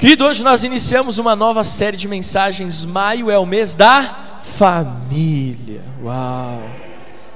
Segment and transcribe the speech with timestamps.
[0.00, 2.86] Querido, hoje nós iniciamos uma nova série de mensagens.
[2.86, 5.82] Maio é o mês da família.
[6.02, 6.62] Uau!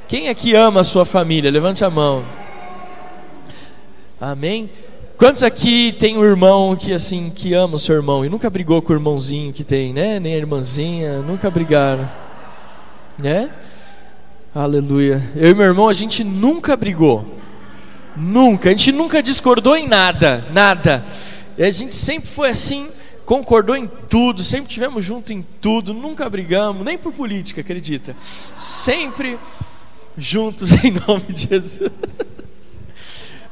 [0.08, 1.50] Quem aqui ama a sua família?
[1.50, 2.24] Levante a mão.
[4.18, 4.70] Amém?
[5.18, 8.80] Quantos aqui tem um irmão que assim que ama o seu irmão e nunca brigou
[8.80, 10.18] com o irmãozinho que tem, né?
[10.18, 12.08] Nem a irmãzinha, nunca brigaram,
[13.18, 13.50] né?
[14.54, 15.22] Aleluia.
[15.36, 17.26] Eu e meu irmão a gente nunca brigou,
[18.16, 18.70] nunca.
[18.70, 21.04] A gente nunca discordou em nada, nada.
[21.56, 22.88] E a gente sempre foi assim,
[23.24, 28.16] concordou em tudo, sempre tivemos junto em tudo, nunca brigamos, nem por política, acredita.
[28.54, 29.38] Sempre
[30.16, 31.90] juntos em nome de Jesus.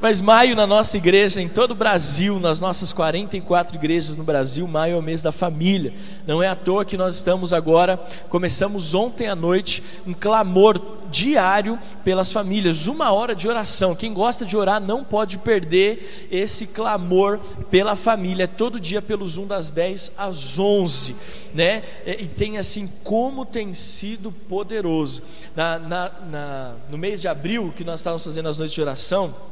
[0.02, 4.66] Mas maio na nossa igreja, em todo o Brasil, nas nossas 44 igrejas no Brasil,
[4.66, 5.95] maio é o mês da família.
[6.27, 7.97] Não é à toa que nós estamos agora,
[8.29, 13.95] começamos ontem à noite, um clamor diário pelas famílias, uma hora de oração.
[13.95, 17.38] Quem gosta de orar não pode perder esse clamor
[17.71, 21.15] pela família, todo dia pelo Zoom das 10 às 11.
[21.55, 21.84] Né?
[22.05, 25.23] E tem assim, como tem sido poderoso.
[25.55, 29.52] Na, na, na, no mês de abril, que nós estávamos fazendo as noites de oração,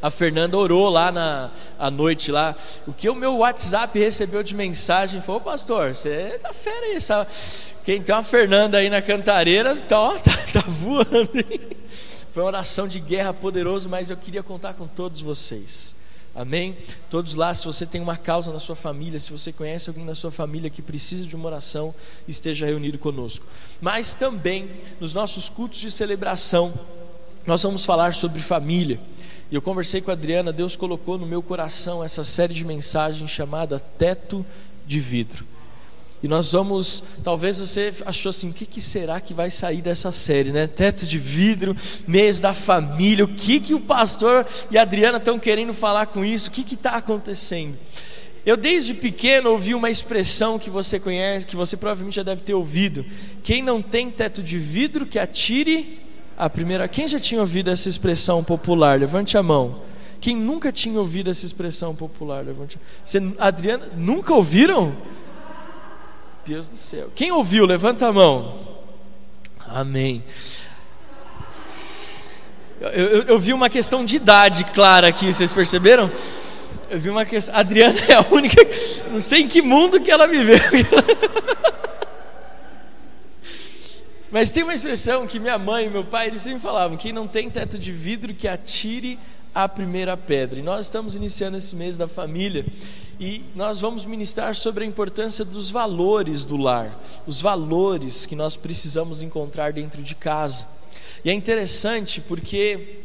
[0.00, 2.54] a Fernanda orou lá na à noite lá.
[2.86, 7.00] O que o meu WhatsApp recebeu de mensagem foi: Ô pastor, você tá fera aí,
[7.00, 7.30] sabe?
[7.84, 11.30] Quem tem uma Fernanda aí na cantareira, tá, tá, tá voando.
[11.34, 11.60] Hein?
[12.32, 15.94] Foi uma oração de guerra poderosa, mas eu queria contar com todos vocês.
[16.34, 16.76] Amém?
[17.08, 20.16] Todos lá, se você tem uma causa na sua família, se você conhece alguém na
[20.16, 21.94] sua família que precisa de uma oração,
[22.26, 23.46] esteja reunido conosco.
[23.80, 24.68] Mas também,
[24.98, 26.74] nos nossos cultos de celebração,
[27.46, 28.98] nós vamos falar sobre família.
[29.54, 33.30] E eu conversei com a Adriana, Deus colocou no meu coração essa série de mensagens
[33.30, 34.44] chamada Teto
[34.84, 35.44] de Vidro.
[36.20, 40.10] E nós vamos, talvez você achou assim, o que, que, será que vai sair dessa
[40.10, 40.66] série, né?
[40.66, 45.38] Teto de vidro, mês da família, o que, que o pastor e a Adriana estão
[45.38, 46.48] querendo falar com isso?
[46.48, 47.78] O que está acontecendo?
[48.44, 52.54] Eu desde pequeno ouvi uma expressão que você conhece, que você provavelmente já deve ter
[52.54, 53.06] ouvido.
[53.44, 56.03] Quem não tem teto de vidro, que atire
[56.36, 58.98] a primeira, quem já tinha ouvido essa expressão popular?
[58.98, 59.80] Levante a mão.
[60.20, 62.44] Quem nunca tinha ouvido essa expressão popular?
[62.44, 62.78] Levante.
[63.04, 64.96] Você, Adriana, nunca ouviram?
[66.46, 67.10] Deus do céu.
[67.14, 67.66] Quem ouviu?
[67.66, 68.54] Levanta a mão.
[69.66, 70.24] Amém.
[72.80, 76.10] Eu, eu, eu, vi uma questão de idade clara aqui, vocês perceberam?
[76.90, 77.54] Eu vi uma questão.
[77.54, 78.56] Adriana é a única.
[79.10, 80.58] Não sei em que mundo que ela viveu.
[84.34, 87.28] Mas tem uma expressão que minha mãe e meu pai eles sempre falavam: quem não
[87.28, 89.16] tem teto de vidro que atire
[89.54, 90.58] a primeira pedra.
[90.58, 92.66] E nós estamos iniciando esse mês da família
[93.20, 98.56] e nós vamos ministrar sobre a importância dos valores do lar, os valores que nós
[98.56, 100.66] precisamos encontrar dentro de casa.
[101.24, 102.98] E é interessante porque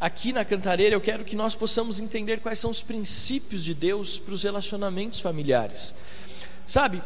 [0.00, 4.18] aqui na Cantareira eu quero que nós possamos entender quais são os princípios de Deus
[4.18, 5.94] para os relacionamentos familiares.
[6.66, 7.02] Sabe,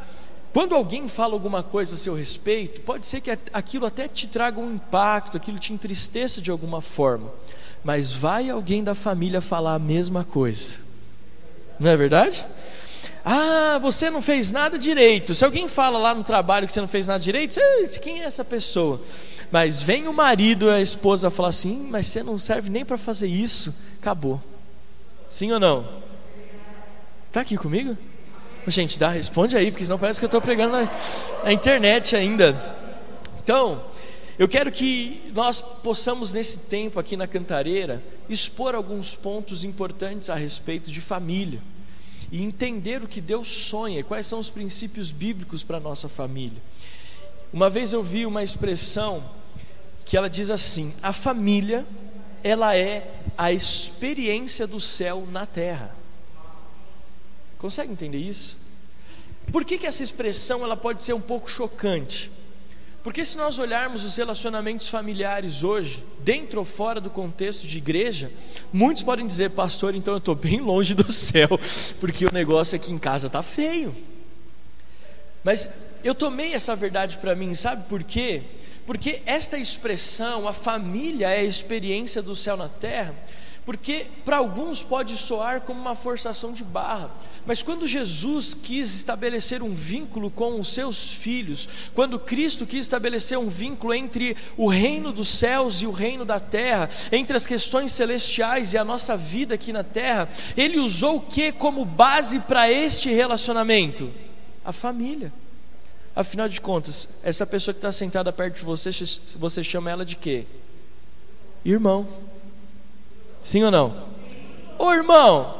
[0.54, 4.60] quando alguém fala alguma coisa a seu respeito, pode ser que aquilo até te traga
[4.60, 7.28] um impacto, aquilo te entristeça de alguma forma,
[7.82, 10.78] mas vai alguém da família falar a mesma coisa,
[11.81, 12.47] não é verdade?
[13.25, 15.34] Ah, você não fez nada direito.
[15.34, 18.25] Se alguém fala lá no trabalho que você não fez nada direito, você, quem é
[18.25, 19.00] essa pessoa?
[19.50, 22.98] Mas vem o marido e a esposa falar assim: mas você não serve nem para
[22.98, 23.75] fazer isso.
[23.98, 24.41] Acabou.
[25.28, 25.88] Sim ou não?
[27.26, 27.97] Está aqui comigo?
[28.66, 30.91] Gente, dá, responde aí, porque senão parece que eu estou pregando na,
[31.44, 32.58] na internet ainda.
[33.42, 33.84] Então,
[34.38, 40.34] eu quero que nós possamos, nesse tempo aqui na Cantareira, expor alguns pontos importantes a
[40.34, 41.60] respeito de família
[42.32, 46.60] e entender o que Deus sonha, quais são os princípios bíblicos para a nossa família.
[47.52, 49.22] Uma vez eu vi uma expressão
[50.04, 51.86] que ela diz assim: a família,
[52.42, 53.08] ela é
[53.38, 55.94] a experiência do céu na terra.
[57.64, 58.58] Consegue entender isso?
[59.50, 62.30] Por que, que essa expressão ela pode ser um pouco chocante?
[63.02, 68.30] Porque se nós olharmos os relacionamentos familiares hoje, dentro ou fora do contexto de igreja,
[68.70, 71.58] muitos podem dizer, pastor, então eu estou bem longe do céu,
[72.00, 73.96] porque o negócio aqui em casa está feio.
[75.43, 75.67] Mas
[76.05, 78.43] eu tomei essa verdade para mim, sabe por quê?
[78.84, 83.14] Porque esta expressão, a família é a experiência do céu na terra,
[83.64, 87.11] porque para alguns pode soar como uma forçação de barra.
[87.46, 93.38] Mas quando Jesus quis estabelecer um vínculo com os seus filhos, quando Cristo quis estabelecer
[93.38, 97.93] um vínculo entre o reino dos céus e o reino da terra, entre as questões
[97.93, 102.70] celestiais e a nossa vida aqui na terra, ele usou o que como base para
[102.70, 104.10] este relacionamento?
[104.64, 105.31] A família.
[106.17, 108.90] Afinal de contas, essa pessoa que está sentada perto de você,
[109.37, 110.46] você chama ela de quê?
[111.62, 112.24] Irmão.
[113.44, 113.94] Sim ou não?
[114.79, 115.55] Ô irmão,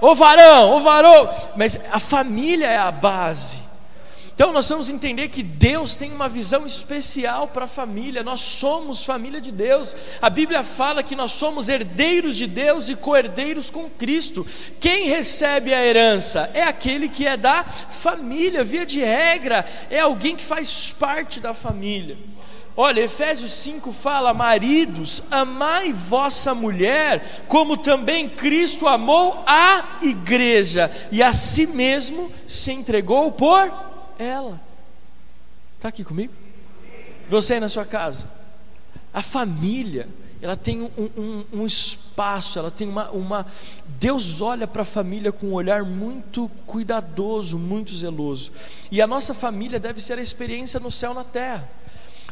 [0.00, 1.28] ô varão, ô varão.
[1.54, 3.60] Mas a família é a base.
[4.34, 9.04] Então nós vamos entender que Deus tem uma visão especial para a família, nós somos
[9.04, 9.94] família de Deus.
[10.20, 14.46] A Bíblia fala que nós somos herdeiros de Deus e co-herdeiros com Cristo.
[14.80, 20.34] Quem recebe a herança é aquele que é da família, via de regra, é alguém
[20.34, 22.16] que faz parte da família.
[22.76, 31.22] Olha, Efésios 5 fala: Maridos, amai vossa mulher, como também Cristo amou a igreja e
[31.22, 33.72] a si mesmo se entregou por
[34.18, 34.60] ela.
[35.76, 36.34] Está aqui comigo?
[37.30, 38.28] Você aí na sua casa.
[39.12, 40.06] A família,
[40.42, 43.10] ela tem um, um, um espaço, ela tem uma.
[43.10, 43.46] uma
[43.86, 48.52] Deus olha para a família com um olhar muito cuidadoso, muito zeloso.
[48.90, 51.66] E a nossa família deve ser a experiência no céu na terra.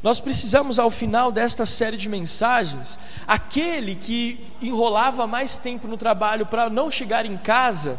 [0.05, 6.45] Nós precisamos, ao final desta série de mensagens, aquele que enrolava mais tempo no trabalho
[6.45, 7.99] para não chegar em casa,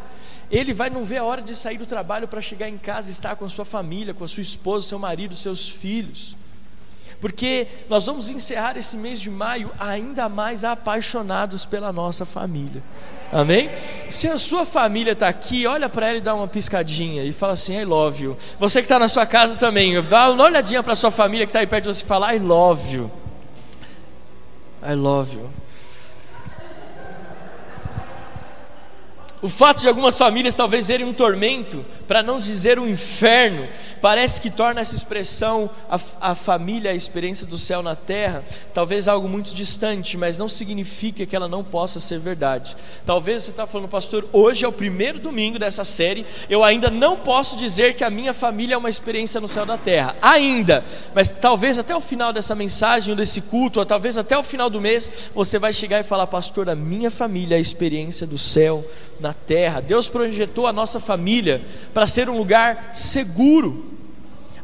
[0.52, 3.12] ele vai não ver a hora de sair do trabalho para chegar em casa e
[3.12, 6.36] estar com a sua família, com a sua esposa, seu marido, seus filhos.
[7.20, 12.84] Porque nós vamos encerrar esse mês de maio ainda mais apaixonados pela nossa família.
[13.36, 13.70] Amém?
[14.08, 17.52] Se a sua família está aqui, olha para ela e dá uma piscadinha e fala
[17.52, 18.38] assim: I love you.
[18.58, 21.60] Você que está na sua casa também, dá uma olhadinha para sua família que está
[21.60, 23.12] aí perto de você e fala: I love you.
[24.82, 25.50] I love you.
[29.46, 33.68] O fato de algumas famílias talvez verem um tormento, para não dizer um inferno,
[34.02, 38.44] parece que torna essa expressão, a, a, família, a experiência do céu na terra,
[38.74, 42.76] talvez algo muito distante, mas não significa que ela não possa ser verdade.
[43.06, 47.16] Talvez você está falando, pastor, hoje é o primeiro domingo dessa série, eu ainda não
[47.16, 50.84] posso dizer que a minha família é uma experiência no céu da terra, ainda,
[51.14, 54.72] mas talvez até o final dessa mensagem, ou desse culto, ou talvez até o final
[54.72, 58.40] do mês, você vai chegar e falar, pastor, a minha família é a experiência do
[58.40, 58.84] céu
[59.20, 59.82] na terra.
[59.82, 61.62] Deus projetou a nossa família
[61.94, 63.96] para ser um lugar seguro.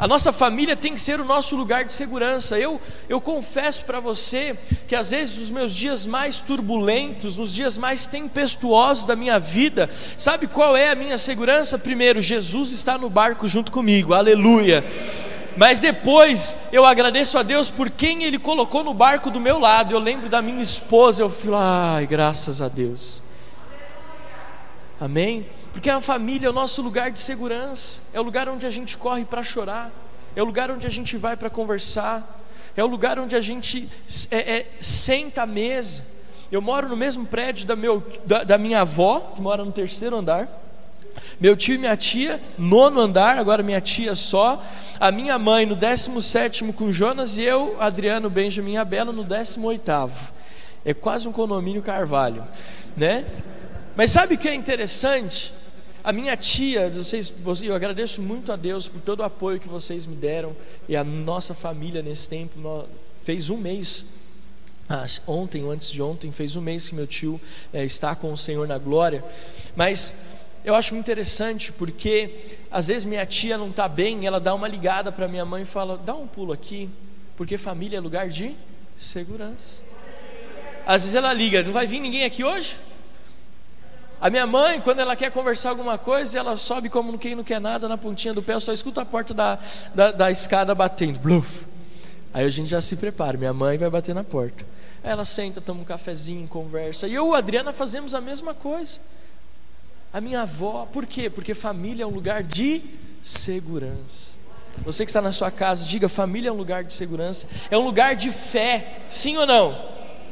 [0.02, 2.58] A nossa família tem que ser o nosso lugar de segurança.
[2.58, 4.58] Eu, eu confesso para você
[4.88, 9.88] que às vezes nos meus dias mais turbulentos, nos dias mais tempestuosos da minha vida,
[10.18, 11.78] sabe qual é a minha segurança?
[11.78, 14.84] Primeiro, Jesus está no barco junto comigo, aleluia.
[15.56, 19.94] Mas depois eu agradeço a Deus por quem Ele colocou no barco do meu lado.
[19.94, 23.22] Eu lembro da minha esposa, eu falo, ai, graças a Deus.
[25.02, 25.48] Amém?
[25.74, 28.96] Porque a família é o nosso lugar de segurança, é o lugar onde a gente
[29.00, 29.92] corre para chorar,
[30.36, 32.40] é o lugar onde a gente vai para conversar,
[32.78, 33.90] é o lugar onde a gente
[34.30, 36.06] é, é, senta à mesa.
[36.52, 40.16] Eu moro no mesmo prédio da, meu, da, da minha avó, que mora no terceiro
[40.16, 40.48] andar.
[41.40, 44.64] Meu tio e minha tia, nono andar, agora minha tia só.
[45.00, 49.24] A minha mãe no décimo sétimo com Jonas e eu, Adriano, Benjamin e Abela no
[49.24, 50.32] décimo oitavo.
[50.86, 52.44] É quase um condomínio Carvalho,
[52.96, 53.26] né?
[53.96, 55.54] Mas sabe o que é interessante?
[56.04, 60.06] A minha tia, vocês, eu agradeço muito a Deus por todo o apoio que vocês
[60.06, 60.56] me deram
[60.90, 62.86] e a nossa família nesse tempo nós,
[63.24, 64.06] fez um mês.
[65.26, 67.40] Ontem ou antes de ontem fez um mês que meu tio
[67.72, 69.24] é, está com o Senhor na glória.
[69.76, 70.14] Mas
[70.66, 75.12] eu acho interessante porque às vezes minha tia não está bem, ela dá uma ligada
[75.12, 76.90] para minha mãe e fala: dá um pulo aqui,
[77.38, 78.56] porque família é lugar de
[78.98, 79.82] segurança.
[80.86, 82.76] Às vezes ela liga: não vai vir ninguém aqui hoje?
[84.22, 87.60] A minha mãe, quando ela quer conversar alguma coisa, ela sobe como quem não quer
[87.60, 89.58] nada na pontinha do pé, só escuta a porta da,
[89.96, 91.18] da, da escada batendo.
[91.18, 91.66] Bluff.
[92.32, 94.64] Aí a gente já se prepara, minha mãe vai bater na porta.
[95.04, 97.08] Aí ela senta, toma um cafezinho, conversa.
[97.08, 99.00] E eu e a Adriana fazemos a mesma coisa.
[100.14, 101.28] A minha avó, por quê?
[101.28, 102.84] Porque família é um lugar de
[103.24, 104.38] segurança.
[104.84, 107.84] Você que está na sua casa, diga: família é um lugar de segurança, é um
[107.84, 109.91] lugar de fé, sim ou não?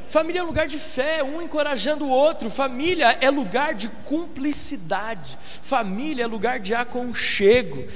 [0.09, 2.49] Família é lugar de fé, um encorajando o outro.
[2.49, 5.37] Família é lugar de cumplicidade.
[5.61, 7.87] Família é lugar de aconchego.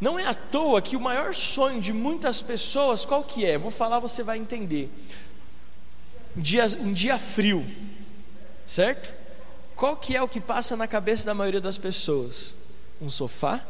[0.00, 3.58] Não é à toa que o maior sonho de muitas pessoas, qual que é?
[3.58, 4.90] Vou falar, você vai entender.
[6.34, 7.66] Um dia, um dia frio,
[8.64, 9.12] certo?
[9.76, 12.56] Qual que é o que passa na cabeça da maioria das pessoas?
[12.98, 13.60] Um sofá,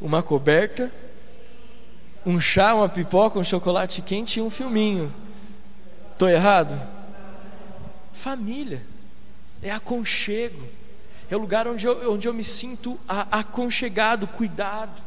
[0.00, 0.90] uma coberta,
[2.24, 5.14] um chá, uma pipoca, um chocolate quente e um filminho.
[6.16, 6.80] Estou errado?
[8.14, 8.82] Família
[9.62, 10.66] é aconchego,
[11.30, 15.02] é o lugar onde eu, onde eu me sinto aconchegado, cuidado,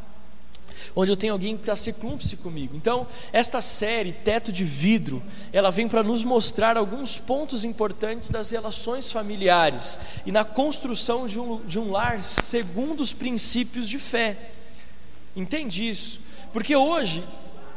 [0.96, 2.76] onde eu tenho alguém para ser cúmplice comigo.
[2.78, 8.52] Então, esta série, Teto de Vidro, ela vem para nos mostrar alguns pontos importantes das
[8.52, 14.52] relações familiares e na construção de um, de um lar segundo os princípios de fé.
[15.36, 16.22] Entende isso?
[16.54, 17.24] Porque hoje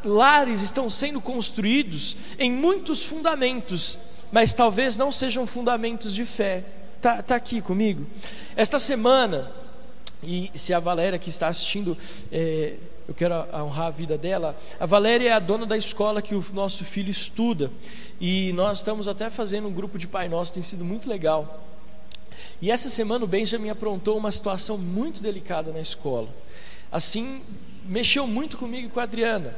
[0.04, 3.99] lares estão sendo construídos em muitos fundamentos,
[4.30, 6.64] mas talvez não sejam fundamentos de fé.
[7.00, 8.06] tá, tá aqui comigo?
[8.56, 9.50] Esta semana,
[10.23, 11.97] e se a Valéria que está assistindo,
[12.30, 12.75] é,
[13.09, 14.56] eu quero honrar a vida dela.
[14.78, 17.71] A Valéria é a dona da escola que o nosso filho estuda.
[18.21, 21.66] E nós estamos até fazendo um grupo de Pai Nosso, tem sido muito legal.
[22.61, 26.28] E essa semana o Benjamin aprontou uma situação muito delicada na escola.
[26.90, 27.42] Assim,
[27.85, 29.56] mexeu muito comigo e com a Adriana,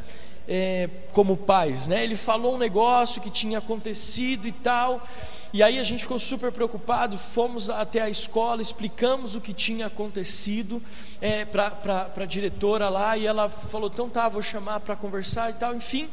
[0.48, 2.04] é, como pais, né?
[2.04, 5.06] Ele falou um negócio que tinha acontecido e tal.
[5.52, 9.86] E aí a gente ficou super preocupado, fomos até a escola, explicamos o que tinha
[9.86, 10.82] acontecido
[11.20, 15.52] é, para a diretora lá, e ela falou, então tá, vou chamar para conversar e
[15.52, 16.08] tal, enfim.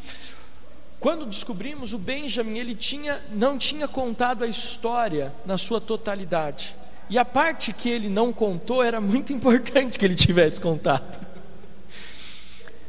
[0.99, 6.75] Quando descobrimos, o Benjamin, ele tinha, não tinha contado a história na sua totalidade.
[7.09, 11.19] E a parte que ele não contou era muito importante que ele tivesse contado.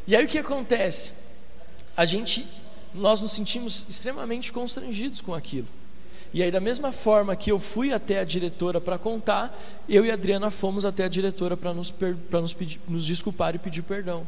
[0.07, 1.22] E aí o que acontece?
[1.97, 2.47] A gente,
[2.95, 5.69] nós nos sentimos extremamente constrangidos com aquilo.
[6.35, 9.55] E aí, da mesma forma que eu fui até a diretora para contar,
[9.87, 11.93] eu e a Adriana fomos até a diretora para nos,
[12.31, 14.27] nos, nos desculpar e pedir perdão.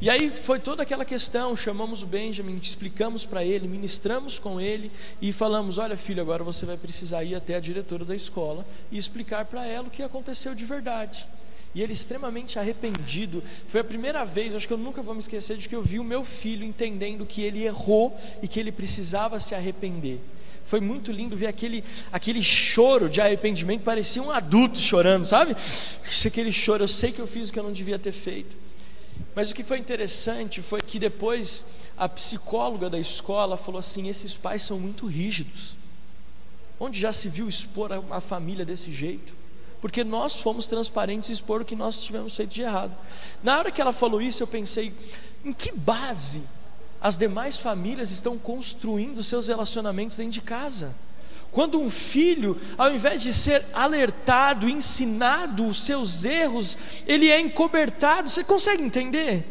[0.00, 4.90] E aí foi toda aquela questão, chamamos o Benjamin, explicamos para ele, ministramos com ele
[5.20, 8.98] e falamos: "Olha, filho, agora você vai precisar ir até a diretora da escola e
[8.98, 11.28] explicar para ela o que aconteceu de verdade".
[11.74, 13.42] E ele extremamente arrependido.
[13.66, 15.98] Foi a primeira vez, acho que eu nunca vou me esquecer de que eu vi
[15.98, 20.20] o meu filho entendendo que ele errou e que ele precisava se arrepender.
[20.64, 25.56] Foi muito lindo ver aquele, aquele choro de arrependimento, parecia um adulto chorando, sabe?
[26.24, 28.56] Aquele choro, eu sei que eu fiz o que eu não devia ter feito.
[29.34, 31.64] Mas o que foi interessante foi que depois
[31.96, 35.76] a psicóloga da escola falou assim: esses pais são muito rígidos.
[36.78, 39.32] Onde já se viu expor a família desse jeito?
[39.82, 42.96] Porque nós fomos transparentes e expor o que nós tivemos feito de errado.
[43.42, 44.94] Na hora que ela falou isso, eu pensei:
[45.44, 46.42] em que base
[47.00, 50.94] as demais famílias estão construindo seus relacionamentos dentro de casa.
[51.50, 58.30] Quando um filho, ao invés de ser alertado, ensinado os seus erros, ele é encobertado.
[58.30, 59.44] Você consegue entender?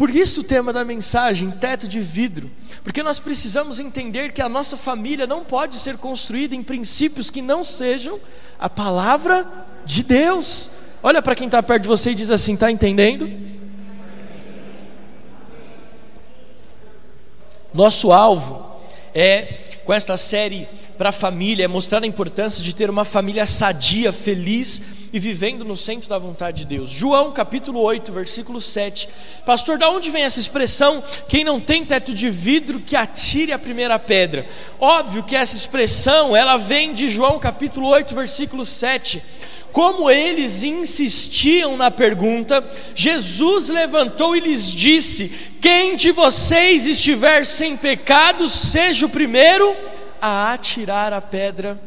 [0.00, 2.50] Por isso o tema da mensagem, teto de vidro.
[2.82, 7.42] Porque nós precisamos entender que a nossa família não pode ser construída em princípios que
[7.42, 8.18] não sejam
[8.58, 9.46] a palavra
[9.84, 10.70] de Deus.
[11.02, 13.30] Olha para quem está perto de você e diz assim: está entendendo?
[17.74, 18.80] Nosso alvo
[19.14, 19.42] é,
[19.84, 20.66] com esta série
[21.00, 25.64] para a família, é mostrar a importância de ter uma família sadia, feliz e vivendo
[25.64, 26.90] no centro da vontade de Deus.
[26.90, 29.08] João capítulo 8, versículo 7.
[29.46, 31.02] Pastor, da onde vem essa expressão?
[31.26, 34.46] Quem não tem teto de vidro, que atire a primeira pedra.
[34.78, 39.22] Óbvio que essa expressão, ela vem de João capítulo 8, versículo 7
[39.72, 45.30] como eles insistiam na pergunta, Jesus levantou e lhes disse:
[45.62, 49.76] Quem de vocês estiver sem pecado, seja o primeiro
[50.20, 51.80] a atirar a pedra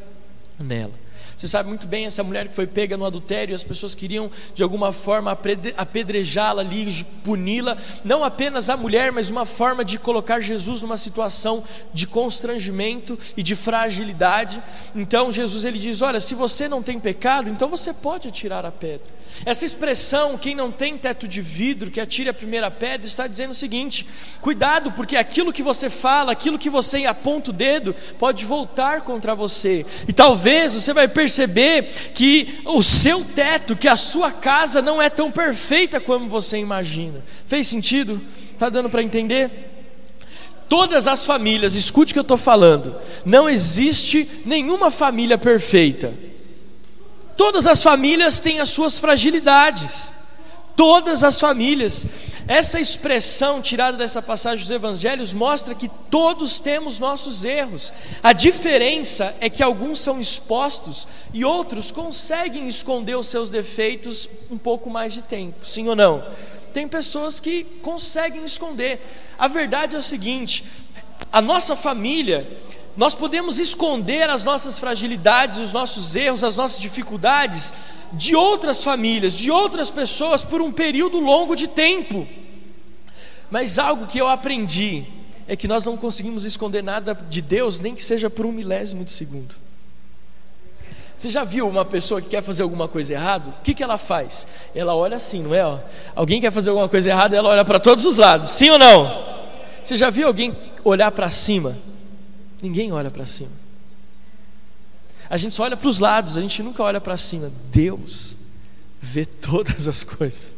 [0.59, 1.03] nela.
[1.35, 4.63] Você sabe muito bem essa mulher que foi pega no adultério, as pessoas queriam de
[4.63, 5.37] alguma forma
[5.75, 11.63] apedrejá-la ali, puni-la, não apenas a mulher, mas uma forma de colocar Jesus numa situação
[11.93, 14.61] de constrangimento e de fragilidade.
[14.95, 18.71] Então Jesus ele diz: "Olha, se você não tem pecado, então você pode atirar a
[18.71, 19.22] pedra".
[19.45, 23.51] Essa expressão, quem não tem teto de vidro, que atire a primeira pedra, está dizendo
[23.51, 24.05] o seguinte:
[24.39, 29.35] cuidado, porque aquilo que você fala, aquilo que você aponta o dedo, pode voltar contra
[29.35, 29.85] você.
[30.07, 35.09] E talvez você vai perceber que o seu teto, que a sua casa não é
[35.09, 37.21] tão perfeita como você imagina.
[37.47, 38.21] Fez sentido?
[38.53, 39.71] Está dando para entender?
[40.69, 46.13] Todas as famílias, escute o que eu estou falando, não existe nenhuma família perfeita.
[47.35, 50.13] Todas as famílias têm as suas fragilidades.
[50.75, 52.05] Todas as famílias.
[52.47, 57.93] Essa expressão tirada dessa passagem dos evangelhos mostra que todos temos nossos erros.
[58.21, 64.57] A diferença é que alguns são expostos e outros conseguem esconder os seus defeitos um
[64.57, 65.65] pouco mais de tempo.
[65.65, 66.25] Sim ou não?
[66.73, 68.99] Tem pessoas que conseguem esconder.
[69.37, 70.65] A verdade é o seguinte:
[71.31, 72.45] a nossa família
[72.95, 77.73] nós podemos esconder as nossas fragilidades, os nossos erros, as nossas dificuldades
[78.11, 82.27] de outras famílias, de outras pessoas por um período longo de tempo.
[83.49, 85.05] Mas algo que eu aprendi
[85.47, 89.03] é que nós não conseguimos esconder nada de Deus, nem que seja por um milésimo
[89.03, 89.55] de segundo.
[91.17, 93.49] Você já viu uma pessoa que quer fazer alguma coisa errada?
[93.49, 94.45] O que, que ela faz?
[94.75, 95.83] Ela olha assim, não é?
[96.15, 99.33] Alguém quer fazer alguma coisa errada, ela olha para todos os lados, sim ou não?
[99.83, 101.75] Você já viu alguém olhar para cima?
[102.63, 103.51] Ninguém olha para cima.
[105.29, 107.51] A gente só olha para os lados, a gente nunca olha para cima.
[107.73, 108.37] Deus
[109.01, 110.55] vê todas as coisas.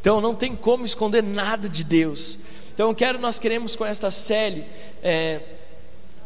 [0.00, 2.36] Então não tem como esconder nada de Deus.
[2.74, 4.64] Então quero, nós queremos com esta série
[5.04, 5.40] é,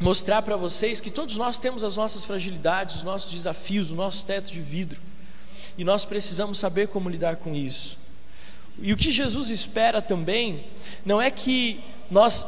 [0.01, 4.25] mostrar para vocês que todos nós temos as nossas fragilidades, os nossos desafios, o nosso
[4.25, 5.03] teto de vidro.
[5.77, 7.99] E nós precisamos saber como lidar com isso.
[8.81, 10.65] E o que Jesus espera também
[11.05, 11.79] não é que
[12.11, 12.47] nós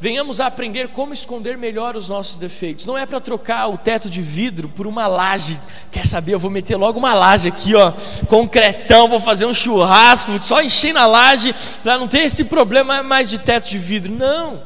[0.00, 2.86] venhamos a aprender como esconder melhor os nossos defeitos.
[2.86, 5.58] Não é para trocar o teto de vidro por uma laje.
[5.90, 6.34] Quer saber?
[6.34, 7.92] Eu vou meter logo uma laje aqui, ó,
[8.28, 13.30] concretão, vou fazer um churrasco, só encher na laje para não ter esse problema mais
[13.30, 14.12] de teto de vidro.
[14.12, 14.62] Não.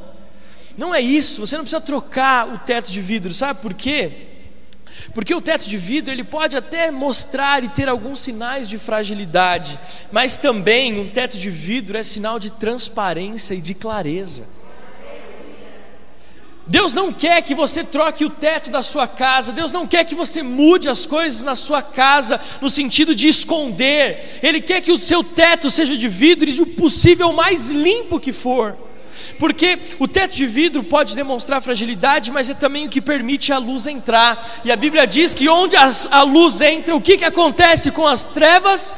[0.77, 1.47] Não é isso.
[1.47, 4.29] Você não precisa trocar o teto de vidro, sabe por quê?
[5.15, 9.79] Porque o teto de vidro ele pode até mostrar e ter alguns sinais de fragilidade,
[10.13, 14.60] mas também um teto de vidro é sinal de transparência e de clareza.
[16.71, 20.15] Deus não quer que você troque o teto da sua casa, Deus não quer que
[20.15, 24.99] você mude as coisas na sua casa no sentido de esconder, Ele quer que o
[24.99, 28.77] seu teto seja de vidro e o possível mais limpo que for.
[29.37, 33.59] Porque o teto de vidro pode demonstrar fragilidade, mas é também o que permite a
[33.59, 34.62] luz entrar.
[34.65, 38.25] E a Bíblia diz que onde a luz entra, o que, que acontece com as
[38.27, 38.95] trevas?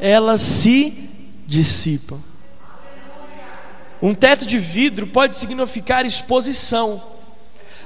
[0.00, 1.08] Elas se
[1.46, 2.31] dissipam.
[4.02, 7.02] Um teto de vidro pode significar exposição.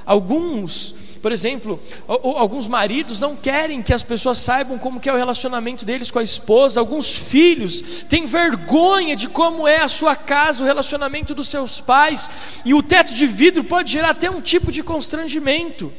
[0.05, 0.95] Alguns
[1.27, 6.11] por exemplo, alguns maridos não querem que as pessoas saibam como é o relacionamento deles
[6.11, 6.79] com a esposa.
[6.79, 12.29] Alguns filhos têm vergonha de como é a sua casa, o relacionamento dos seus pais.
[12.63, 15.91] E o teto de vidro pode gerar até um tipo de constrangimento.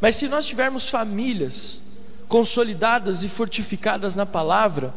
[0.00, 1.80] Mas se nós tivermos famílias
[2.28, 4.92] consolidadas e fortificadas na palavra,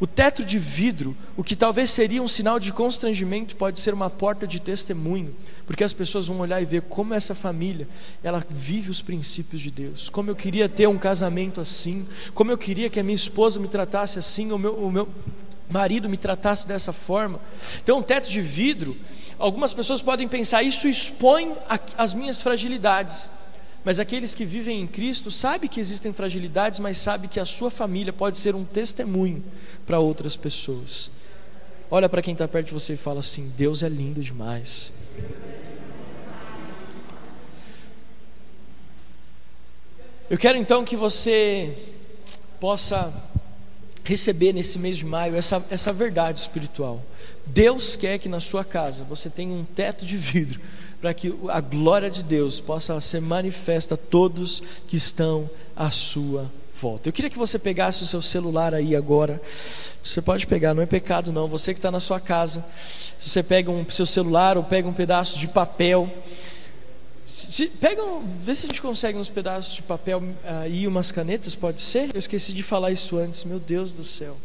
[0.00, 4.10] o teto de vidro, o que talvez seria um sinal de constrangimento, pode ser uma
[4.10, 5.34] porta de testemunho,
[5.66, 7.88] porque as pessoas vão olhar e ver como essa família,
[8.22, 10.08] ela vive os princípios de Deus.
[10.08, 13.68] Como eu queria ter um casamento assim, como eu queria que a minha esposa me
[13.68, 15.08] tratasse assim, o meu, o meu
[15.70, 17.40] marido me tratasse dessa forma.
[17.82, 18.96] Então, um teto de vidro,
[19.38, 21.54] algumas pessoas podem pensar, isso expõe
[21.96, 23.30] as minhas fragilidades.
[23.84, 27.70] Mas aqueles que vivem em Cristo sabem que existem fragilidades, mas sabem que a sua
[27.70, 29.42] família pode ser um testemunho
[29.84, 31.10] para outras pessoas.
[31.90, 34.94] Olha para quem está perto de você e fala assim: Deus é lindo demais.
[40.30, 41.76] Eu quero então que você
[42.58, 43.12] possa
[44.04, 47.04] receber nesse mês de maio essa, essa verdade espiritual.
[47.44, 50.60] Deus quer que na sua casa você tenha um teto de vidro
[51.02, 56.48] para que a glória de Deus possa ser manifesta a todos que estão à sua
[56.80, 57.08] volta.
[57.08, 59.42] Eu queria que você pegasse o seu celular aí agora.
[60.02, 61.48] Você pode pegar, não é pecado não.
[61.48, 62.64] Você que está na sua casa,
[63.18, 66.08] se você pega um seu celular ou pega um pedaço de papel,
[67.26, 68.00] se, pega,
[68.40, 70.22] vê se a gente consegue uns pedaços de papel
[70.62, 72.10] aí, umas canetas, pode ser?
[72.14, 73.42] Eu esqueci de falar isso antes.
[73.42, 74.36] Meu Deus do céu.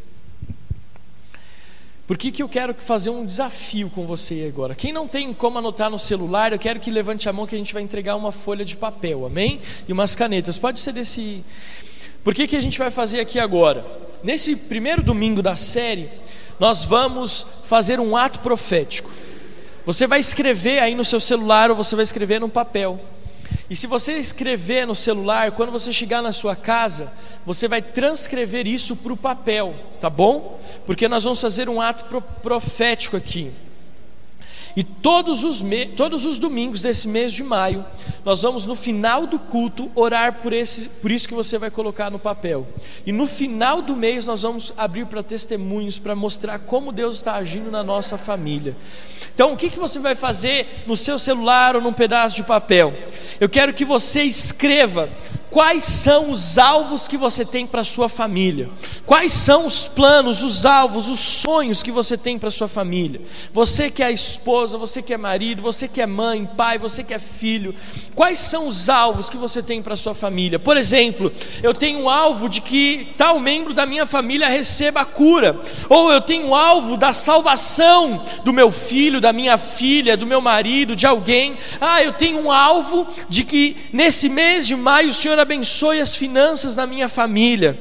[2.08, 4.74] Por que, que eu quero fazer um desafio com você agora?
[4.74, 7.58] Quem não tem como anotar no celular, eu quero que levante a mão que a
[7.58, 9.60] gente vai entregar uma folha de papel, amém?
[9.86, 10.56] E umas canetas.
[10.56, 11.44] Pode ser desse.
[12.24, 13.84] Por que, que a gente vai fazer aqui agora?
[14.24, 16.08] Nesse primeiro domingo da série,
[16.58, 19.10] nós vamos fazer um ato profético.
[19.84, 22.98] Você vai escrever aí no seu celular ou você vai escrever no papel.
[23.70, 27.12] E se você escrever no celular, quando você chegar na sua casa,
[27.44, 30.60] você vai transcrever isso para o papel, tá bom?
[30.86, 33.52] Porque nós vamos fazer um ato profético aqui.
[34.78, 35.60] E todos os,
[35.96, 37.84] todos os domingos desse mês de maio,
[38.24, 42.12] nós vamos no final do culto orar por, esse, por isso que você vai colocar
[42.12, 42.64] no papel.
[43.04, 47.34] E no final do mês nós vamos abrir para testemunhos, para mostrar como Deus está
[47.34, 48.76] agindo na nossa família.
[49.34, 52.94] Então, o que, que você vai fazer no seu celular ou num pedaço de papel?
[53.40, 55.10] Eu quero que você escreva
[55.50, 58.68] Quais são os alvos que você tem para sua família?
[59.06, 63.20] Quais são os planos, os alvos, os sonhos que você tem para sua família?
[63.52, 67.14] Você que é esposa, você que é marido, você que é mãe, pai, você que
[67.14, 67.74] é filho.
[68.14, 70.58] Quais são os alvos que você tem para sua família?
[70.58, 71.32] Por exemplo,
[71.62, 75.58] eu tenho um alvo de que tal membro da minha família receba a cura.
[75.88, 80.40] Ou eu tenho um alvo da salvação do meu filho, da minha filha, do meu
[80.40, 81.56] marido, de alguém.
[81.80, 86.00] Ah, eu tenho um alvo de que nesse mês de maio o Senhor Senhor abençoe
[86.00, 87.78] as finanças na minha família,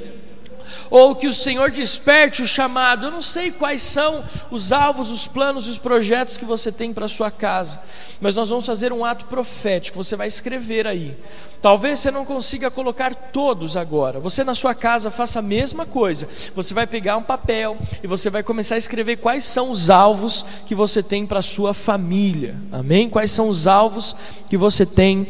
[0.92, 3.08] ou que o Senhor desperte o chamado.
[3.08, 6.94] Eu não sei quais são os alvos, os planos e os projetos que você tem
[6.94, 7.82] para a sua casa,
[8.22, 10.04] mas nós vamos fazer um ato profético.
[10.04, 11.18] Você vai escrever aí.
[11.60, 14.20] Talvez você não consiga colocar todos agora.
[14.20, 16.30] Você na sua casa faça a mesma coisa.
[16.56, 20.46] Você vai pegar um papel e você vai começar a escrever quais são os alvos
[20.68, 22.56] que você tem para sua família.
[22.72, 23.10] Amém?
[23.10, 24.16] Quais são os alvos
[24.48, 25.28] que você tem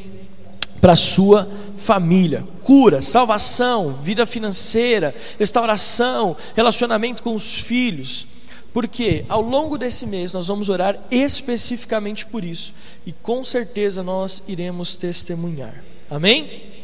[0.82, 1.67] para a sua família?
[1.88, 8.28] Família, cura, salvação, vida financeira, restauração, relacionamento com os filhos.
[8.74, 12.74] Porque ao longo desse mês nós vamos orar especificamente por isso
[13.06, 15.82] e com certeza nós iremos testemunhar.
[16.12, 16.76] Amém?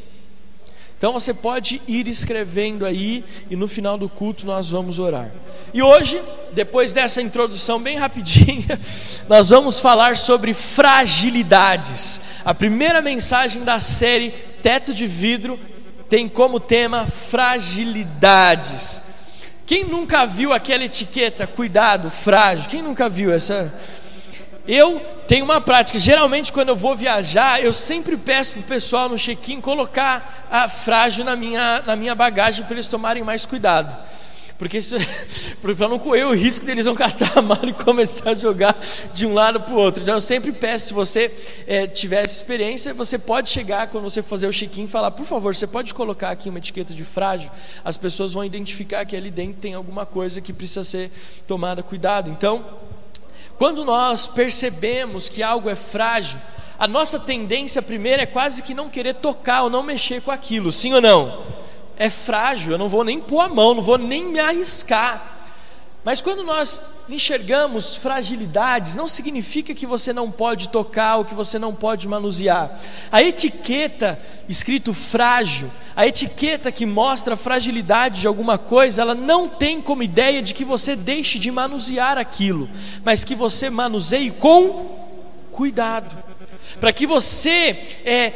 [0.97, 5.29] Então você pode ir escrevendo aí e no final do culto nós vamos orar.
[5.73, 6.21] E hoje,
[6.53, 8.79] depois dessa introdução bem rapidinha,
[9.27, 12.21] nós vamos falar sobre fragilidades.
[12.45, 15.59] A primeira mensagem da série Teto de Vidro
[16.09, 19.01] tem como tema fragilidades.
[19.65, 22.69] Quem nunca viu aquela etiqueta, cuidado, frágil?
[22.69, 23.77] Quem nunca viu essa?
[24.65, 29.09] Eu tenho uma prática, geralmente quando eu vou viajar, eu sempre peço para o pessoal
[29.09, 33.93] no check-in colocar a frágil na minha, na minha bagagem para eles tomarem mais cuidado.
[34.63, 34.79] Porque
[35.75, 38.79] para não correr o risco deles vão catar a mala e começar a jogar
[39.13, 40.01] de um lado para o outro.
[40.01, 41.29] Então eu sempre peço, se você
[41.67, 45.25] é, tiver essa experiência, você pode chegar quando você fazer o check-in e falar, por
[45.25, 47.51] favor, você pode colocar aqui uma etiqueta de frágil.
[47.83, 51.11] As pessoas vão identificar que ali dentro tem alguma coisa que precisa ser
[51.45, 52.31] tomada cuidado.
[52.31, 52.63] Então
[53.57, 56.39] quando nós percebemos que algo é frágil,
[56.79, 60.71] a nossa tendência primeira é quase que não querer tocar ou não mexer com aquilo,
[60.71, 61.62] sim ou não?
[61.97, 65.33] É frágil, eu não vou nem pôr a mão, não vou nem me arriscar.
[66.03, 71.57] Mas quando nós enxergamos fragilidades, não significa que você não pode tocar ou que você
[71.57, 72.77] não pode manusear.
[73.09, 79.47] A etiqueta escrito frágil, a etiqueta que mostra a fragilidade de alguma coisa, ela não
[79.47, 82.69] tem como ideia de que você deixe de manusear aquilo,
[83.05, 85.03] mas que você manuseie com
[85.51, 86.13] cuidado,
[86.81, 88.33] para que você é,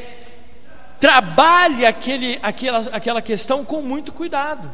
[0.99, 4.69] trabalhe aquele, aquela, aquela questão com muito cuidado.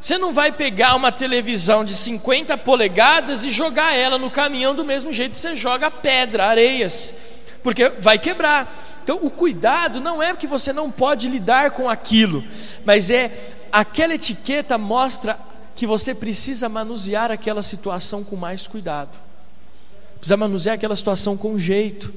[0.00, 4.84] Você não vai pegar uma televisão de 50 polegadas e jogar ela no caminhão do
[4.84, 7.14] mesmo jeito que você joga pedra, areias,
[7.62, 9.00] porque vai quebrar.
[9.02, 12.44] Então, o cuidado não é que você não pode lidar com aquilo,
[12.84, 15.38] mas é aquela etiqueta mostra
[15.74, 19.16] que você precisa manusear aquela situação com mais cuidado,
[20.16, 22.12] precisa manusear aquela situação com jeito.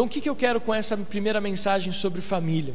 [0.00, 2.72] Então, o que eu quero com essa primeira mensagem sobre família?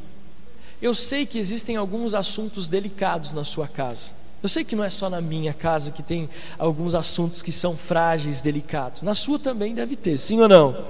[0.79, 4.11] Eu sei que existem alguns assuntos delicados na sua casa.
[4.43, 7.75] Eu sei que não é só na minha casa que tem alguns assuntos que são
[7.75, 9.01] frágeis, delicados.
[9.01, 10.85] Na sua também deve ter, sim ou não?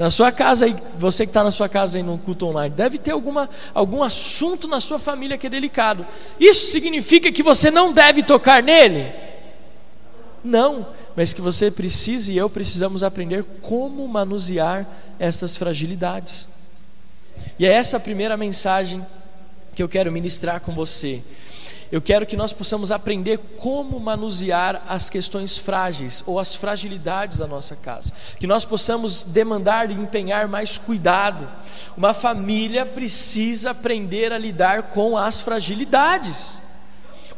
[0.00, 0.66] Na sua casa,
[0.98, 4.66] você que está na sua casa aí no culto online, deve ter alguma, algum assunto
[4.66, 6.04] na sua família que é delicado.
[6.40, 9.12] Isso significa que você não deve tocar nele?
[10.42, 10.84] Não,
[11.16, 14.86] mas que você precisa e eu precisamos aprender como manusear
[15.18, 16.48] essas fragilidades.
[17.58, 19.04] E é essa a primeira mensagem
[19.74, 21.22] que eu quero ministrar com você.
[21.90, 27.46] Eu quero que nós possamos aprender como manusear as questões frágeis ou as fragilidades da
[27.46, 28.10] nossa casa.
[28.40, 31.46] Que nós possamos demandar e empenhar mais cuidado.
[31.94, 36.62] Uma família precisa aprender a lidar com as fragilidades.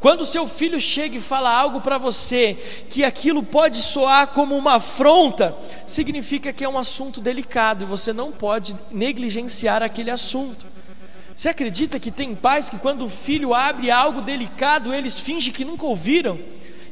[0.04, 2.58] Quando seu filho chega e fala algo para você
[2.90, 8.12] que aquilo pode soar como uma afronta, significa que é um assunto delicado e você
[8.12, 10.66] não pode negligenciar aquele assunto.
[11.34, 15.64] Você acredita que tem pais que quando o filho abre algo delicado, eles fingem que
[15.64, 16.38] nunca ouviram?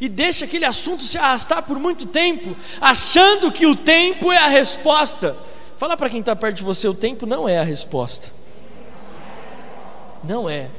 [0.01, 4.49] E deixa aquele assunto se arrastar por muito tempo, achando que o tempo é a
[4.49, 5.37] resposta.
[5.77, 8.33] Fala para quem está perto de você: o tempo não é a resposta.
[10.25, 10.71] Não é.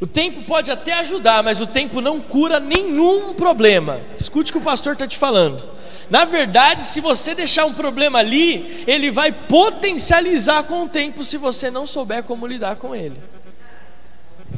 [0.00, 4.00] O tempo pode até ajudar, mas o tempo não cura nenhum problema.
[4.16, 5.62] Escute o que o pastor está te falando.
[6.10, 11.36] Na verdade, se você deixar um problema ali, ele vai potencializar com o tempo se
[11.36, 13.16] você não souber como lidar com ele.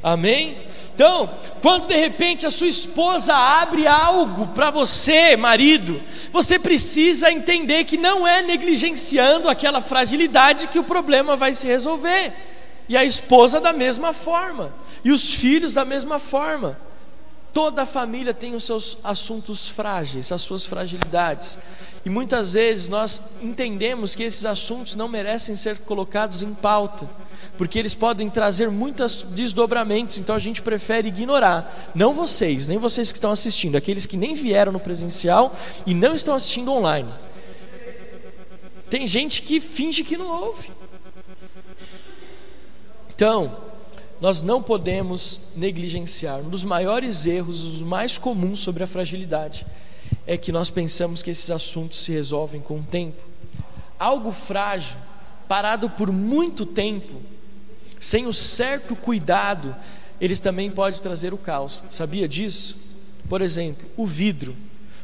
[0.03, 0.59] Amém?
[0.95, 1.31] Então,
[1.63, 7.97] quando de repente a sua esposa abre algo para você, marido, você precisa entender que
[7.97, 12.35] não é negligenciando aquela fragilidade que o problema vai se resolver.
[12.89, 14.73] E a esposa da mesma forma
[15.05, 16.79] e os filhos da mesma forma.
[17.53, 21.59] Toda a família tem os seus assuntos frágeis, as suas fragilidades.
[22.05, 27.09] E muitas vezes nós entendemos que esses assuntos não merecem ser colocados em pauta,
[27.57, 31.91] porque eles podem trazer muitos desdobramentos, então a gente prefere ignorar.
[31.95, 36.15] Não vocês, nem vocês que estão assistindo, aqueles que nem vieram no presencial e não
[36.15, 37.13] estão assistindo online.
[38.89, 40.78] Tem gente que finge que não ouve.
[43.19, 43.51] Então,
[44.21, 46.39] nós não podemos negligenciar.
[46.39, 49.67] Um dos maiores erros, os mais comuns sobre a fragilidade,
[50.25, 53.21] é que nós pensamos que esses assuntos se resolvem com o tempo.
[53.99, 54.97] Algo frágil,
[55.49, 57.21] parado por muito tempo,
[57.99, 59.75] sem o certo cuidado,
[60.21, 61.83] eles também podem trazer o caos.
[61.91, 62.77] Sabia disso?
[63.29, 64.55] Por exemplo, o vidro.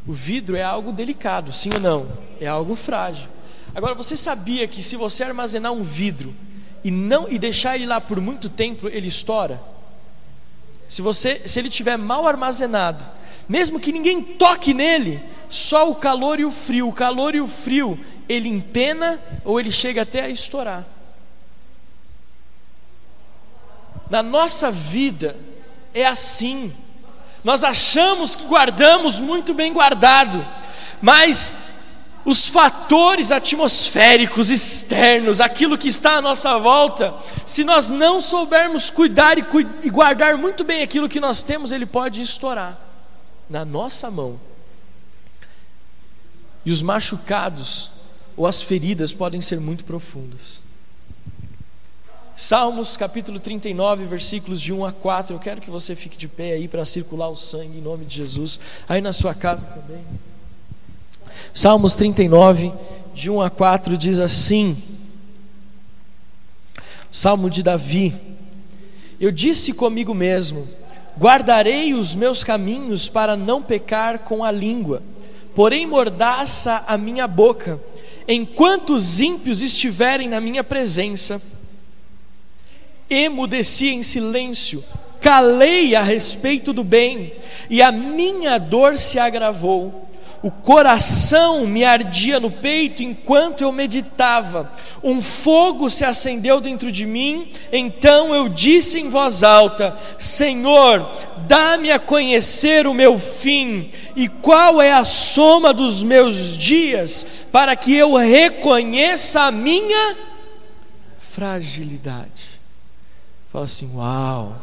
[0.07, 2.07] O vidro é algo delicado, sim ou não?
[2.41, 3.29] É algo frágil.
[3.75, 6.33] Agora, você sabia que se você armazenar um vidro
[6.85, 9.61] e não e deixar ele lá por muito tempo, ele estoura.
[10.87, 13.03] Se você, se ele tiver mal armazenado,
[13.49, 17.47] mesmo que ninguém toque nele, só o calor e o frio, o calor e o
[17.47, 20.85] frio, ele empena ou ele chega até a estourar.
[24.11, 25.37] Na nossa vida
[25.95, 26.73] é assim.
[27.43, 30.47] Nós achamos que guardamos muito bem guardado,
[31.01, 31.64] mas
[32.25, 39.37] os fatores atmosféricos externos, aquilo que está à nossa volta, se nós não soubermos cuidar
[39.37, 42.79] e, cu e guardar muito bem aquilo que nós temos, ele pode estourar
[43.49, 44.41] na nossa mão.
[46.65, 47.91] E os machucados
[48.37, 50.63] ou as feridas podem ser muito profundas.
[52.35, 55.37] Salmos capítulo 39, versículos de 1 a 4.
[55.37, 58.17] Eu quero que você fique de pé aí para circular o sangue em nome de
[58.17, 58.59] Jesus.
[58.89, 60.05] Aí na sua casa também.
[61.53, 62.73] Salmos 39,
[63.15, 64.77] de 1 a 4 diz assim:
[67.11, 68.15] Salmo de Davi.
[69.21, 70.67] Eu disse comigo mesmo:
[71.19, 75.03] Guardarei os meus caminhos para não pecar com a língua,
[75.55, 77.81] porém mordaça a minha boca,
[78.27, 81.41] enquanto os ímpios estiverem na minha presença
[83.09, 84.85] emudeci em silêncio,
[85.21, 87.33] calei a respeito do bem,
[87.69, 90.04] e a minha dor se agravou.
[90.45, 94.71] O coração me ardia no peito enquanto eu meditava.
[95.03, 97.51] Um fogo se acendeu dentro de mim.
[97.73, 101.01] Então eu disse em voz alta: Senhor,
[101.47, 107.75] dá-me a conhecer o meu fim e qual é a soma dos meus dias, para
[107.75, 110.15] que eu reconheça a minha
[111.21, 112.61] fragilidade.
[113.51, 114.55] Fala assim: Uau!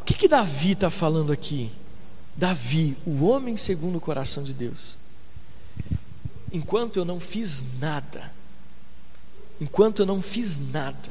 [0.00, 1.68] O que, que Davi está falando aqui?
[2.38, 4.96] Davi, o homem segundo o coração de Deus.
[6.52, 8.32] Enquanto eu não fiz nada,
[9.60, 11.10] enquanto eu não fiz nada,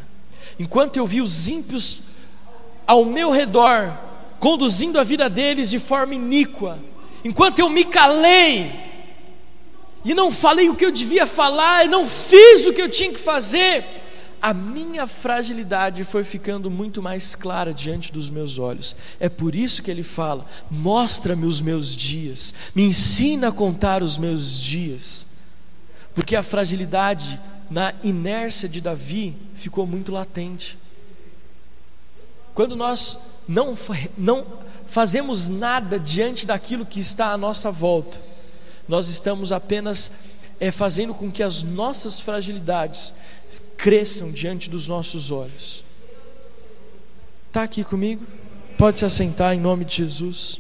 [0.58, 2.00] enquanto eu vi os ímpios
[2.88, 3.94] ao meu redor,
[4.40, 6.80] conduzindo a vida deles de forma iníqua,
[7.26, 8.72] enquanto eu me calei,
[10.06, 13.12] e não falei o que eu devia falar, e não fiz o que eu tinha
[13.12, 13.84] que fazer,
[14.42, 18.96] a minha fragilidade foi ficando muito mais clara diante dos meus olhos.
[19.20, 24.18] É por isso que ele fala: mostra-me os meus dias, me ensina a contar os
[24.18, 25.28] meus dias.
[26.14, 30.78] Porque a fragilidade na inércia de Davi ficou muito latente.
[32.54, 33.78] Quando nós não,
[34.18, 34.46] não
[34.88, 38.20] fazemos nada diante daquilo que está à nossa volta,
[38.88, 40.12] nós estamos apenas
[40.60, 43.14] é, fazendo com que as nossas fragilidades
[43.78, 45.84] cresçam diante dos nossos olhos.
[47.48, 48.26] Está aqui comigo?
[48.78, 50.60] Pode se assentar em nome de Jesus.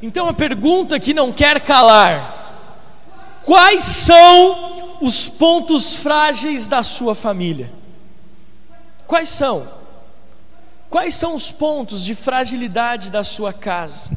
[0.00, 7.70] Então a pergunta que não quer calar: quais são os pontos frágeis da sua família?
[9.06, 9.68] Quais são?
[10.88, 14.16] Quais são os pontos de fragilidade da sua casa?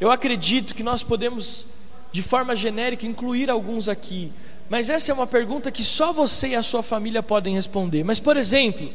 [0.00, 1.66] Eu acredito que nós podemos,
[2.12, 4.32] de forma genérica, incluir alguns aqui,
[4.68, 8.02] mas essa é uma pergunta que só você e a sua família podem responder.
[8.04, 8.90] Mas, por exemplo,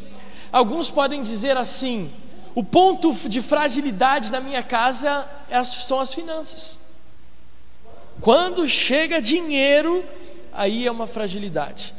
[0.51, 2.11] alguns podem dizer assim:
[2.53, 6.79] o ponto de fragilidade na minha casa é são as finanças.
[8.19, 10.03] Quando chega dinheiro,
[10.53, 11.93] aí é uma fragilidade.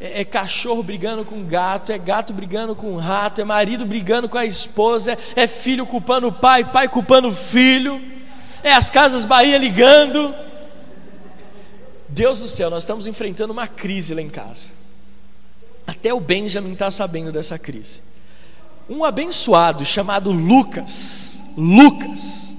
[0.00, 4.36] É, é, cachorro brigando com gato, é gato brigando com rato, é marido brigando com
[4.36, 8.02] a esposa, é, é filho culpando o pai, pai culpando o filho,
[8.64, 10.34] é as casas Bahia ligando.
[12.12, 14.70] Deus do céu, nós estamos enfrentando uma crise lá em casa.
[15.86, 18.02] Até o Benjamin está sabendo dessa crise.
[18.88, 22.54] Um abençoado chamado Lucas, Lucas,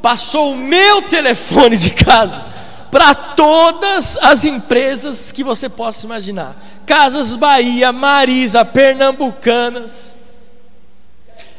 [0.00, 2.42] passou o meu telefone de casa
[2.90, 10.16] para todas as empresas que você possa imaginar: Casas Bahia, Marisa, Pernambucanas.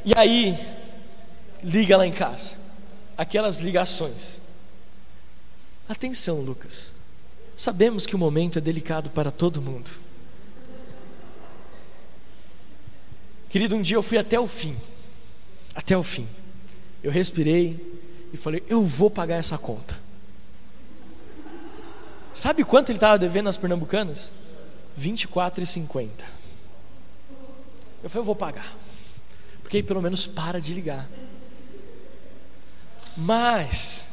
[0.04, 0.58] E aí,
[1.64, 2.56] liga lá em casa,
[3.16, 4.42] aquelas ligações.
[5.88, 6.99] Atenção, Lucas.
[7.60, 9.92] Sabemos que o momento é delicado para todo mundo.
[13.50, 14.78] Querido, um dia eu fui até o fim.
[15.76, 16.26] Até o fim.
[17.04, 18.00] Eu respirei
[18.32, 20.00] e falei: Eu vou pagar essa conta.
[22.34, 24.32] Sabe quanto ele estava devendo nas pernambucanas?
[24.98, 26.12] R$ 24,50.
[28.02, 28.74] Eu falei: Eu vou pagar.
[29.62, 31.10] Porque aí pelo menos para de ligar.
[33.18, 34.09] Mas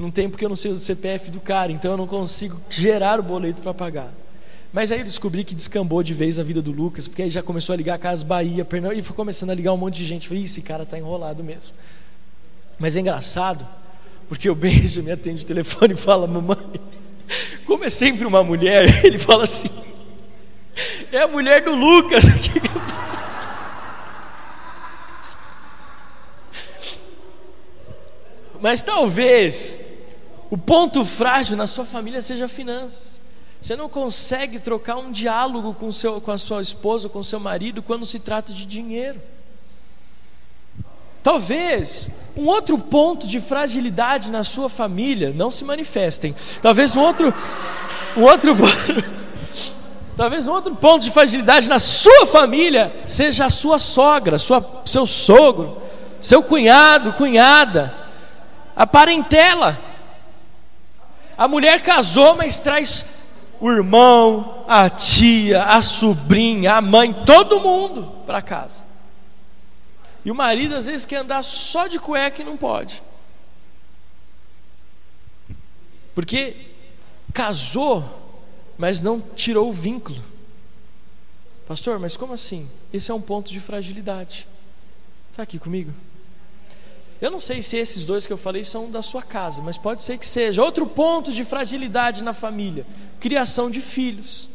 [0.00, 3.20] não tem porque eu não sei o CPF do cara, então eu não consigo gerar
[3.20, 4.12] o boleto para pagar.
[4.72, 7.42] Mas aí eu descobri que descambou de vez a vida do Lucas, porque aí já
[7.42, 10.04] começou a ligar a Casa Bahia, Pernambuco, e foi começando a ligar um monte de
[10.04, 10.28] gente.
[10.28, 11.74] Falei, esse cara está enrolado mesmo.
[12.78, 13.66] Mas é engraçado,
[14.28, 16.56] porque o beijo me atende o telefone e fala, mamãe,
[17.66, 19.68] como é sempre uma mulher, ele fala assim,
[21.12, 22.24] é a mulher do Lucas.
[28.62, 29.89] Mas talvez
[30.50, 33.20] o ponto frágil na sua família seja finanças.
[33.62, 37.82] Você não consegue trocar um diálogo com, seu, com a sua esposa, com seu marido,
[37.82, 39.20] quando se trata de dinheiro.
[41.22, 46.34] Talvez um outro ponto de fragilidade na sua família, não se manifestem.
[46.62, 47.32] Talvez um outro,
[48.16, 48.56] um outro,
[50.16, 55.04] talvez um outro ponto de fragilidade na sua família seja a sua sogra, sua, seu
[55.04, 55.80] sogro,
[56.18, 57.94] seu cunhado, cunhada,
[58.74, 59.89] a parentela.
[61.40, 63.06] A mulher casou, mas traz
[63.58, 68.84] o irmão, a tia, a sobrinha, a mãe, todo mundo para casa.
[70.22, 73.02] E o marido às vezes quer andar só de cueca e não pode.
[76.14, 76.54] Porque
[77.32, 78.04] casou,
[78.76, 80.22] mas não tirou o vínculo.
[81.66, 82.70] Pastor, mas como assim?
[82.92, 84.46] Esse é um ponto de fragilidade.
[85.30, 85.90] Está aqui comigo?
[87.20, 90.02] Eu não sei se esses dois que eu falei são da sua casa, mas pode
[90.02, 90.62] ser que seja.
[90.62, 92.86] Outro ponto de fragilidade na família:
[93.20, 94.48] criação de filhos.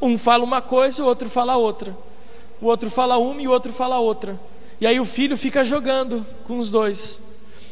[0.00, 1.96] Um fala uma coisa, o outro fala outra.
[2.60, 4.38] O outro fala uma e o outro fala outra.
[4.80, 7.20] E aí o filho fica jogando com os dois.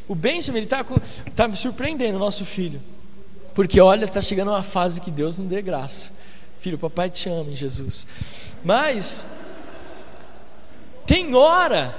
[0.09, 0.85] O Benjamin, está
[1.37, 2.81] tá me surpreendendo, nosso filho.
[3.55, 6.13] Porque olha, está chegando uma fase que Deus não dê graça.
[6.61, 8.07] Filho, papai te ama em Jesus.
[8.65, 9.27] Mas
[11.07, 11.95] tem hora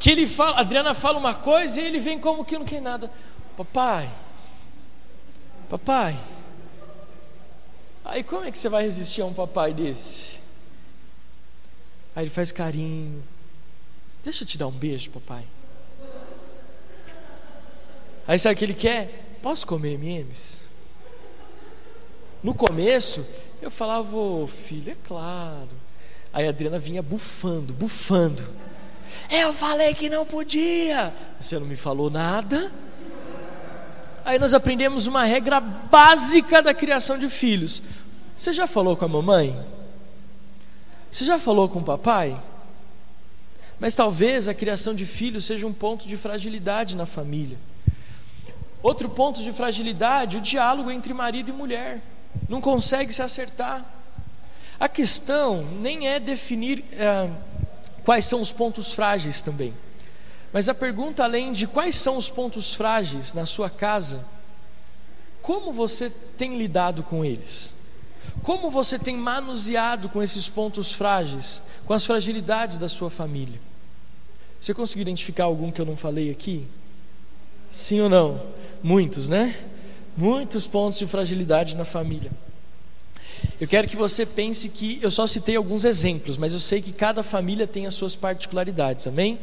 [0.00, 3.10] que ele fala, Adriana fala uma coisa e ele vem como que não quer nada.
[3.56, 4.10] Papai,
[5.68, 6.18] papai.
[8.04, 10.40] Aí como é que você vai resistir a um papai desse?
[12.16, 13.22] Aí ele faz carinho,
[14.22, 15.44] Deixa eu te dar um beijo, papai.
[18.26, 19.38] Aí sabe o que ele quer?
[19.42, 20.60] Posso comer MMs?
[22.42, 23.26] No começo,
[23.62, 25.70] eu falava, oh, filho, é claro.
[26.32, 28.46] Aí a Adriana vinha bufando, bufando.
[29.30, 31.12] Eu falei que não podia.
[31.40, 32.72] Você não me falou nada.
[34.24, 37.82] Aí nós aprendemos uma regra básica da criação de filhos.
[38.36, 39.58] Você já falou com a mamãe?
[41.10, 42.40] Você já falou com o papai?
[43.78, 47.58] Mas talvez a criação de filhos seja um ponto de fragilidade na família.
[48.82, 52.00] Outro ponto de fragilidade, o diálogo entre marido e mulher.
[52.48, 53.84] Não consegue se acertar.
[54.78, 57.28] A questão nem é definir é,
[58.04, 59.74] quais são os pontos frágeis também.
[60.52, 64.24] Mas a pergunta, além de quais são os pontos frágeis na sua casa,
[65.42, 67.72] como você tem lidado com eles?
[68.42, 73.60] Como você tem manuseado com esses pontos frágeis, com as fragilidades da sua família?
[74.60, 76.66] Você conseguiu identificar algum que eu não falei aqui?
[77.70, 78.42] Sim ou não?
[78.82, 79.58] Muitos, né?
[80.16, 82.30] Muitos pontos de fragilidade na família.
[83.60, 86.94] Eu quero que você pense que eu só citei alguns exemplos, mas eu sei que
[86.94, 89.38] cada família tem as suas particularidades, amém?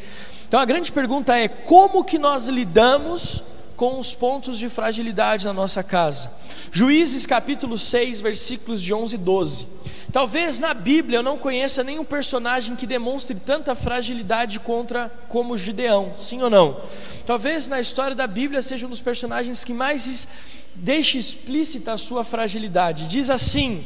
[0.47, 3.43] Então a grande pergunta é: como que nós lidamos
[3.75, 6.32] com os pontos de fragilidade na nossa casa?
[6.71, 9.67] Juízes capítulo 6, versículos de 11 e 12.
[10.12, 16.13] Talvez na Bíblia eu não conheça nenhum personagem que demonstre tanta fragilidade contra como Gideão,
[16.17, 16.82] sim ou não?
[17.27, 20.27] Talvez na história da Bíblia seja um dos personagens que mais
[20.73, 23.08] deixa explícita a sua fragilidade.
[23.08, 23.84] Diz assim: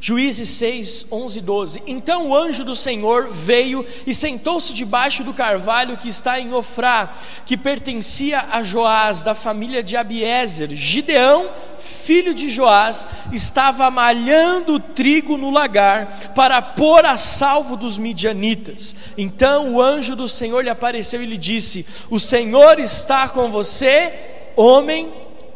[0.00, 1.82] Juízes 6, 11 e 12.
[1.86, 7.16] Então o anjo do Senhor veio e sentou-se debaixo do carvalho que está em Ofrá,
[7.44, 10.74] que pertencia a Joás, da família de Abiezer.
[10.74, 18.94] Gideão, filho de Joás, estava malhando trigo no lagar para pôr a salvo dos midianitas.
[19.18, 24.12] Então o anjo do Senhor lhe apareceu e lhe disse: O Senhor está com você,
[24.56, 25.12] homem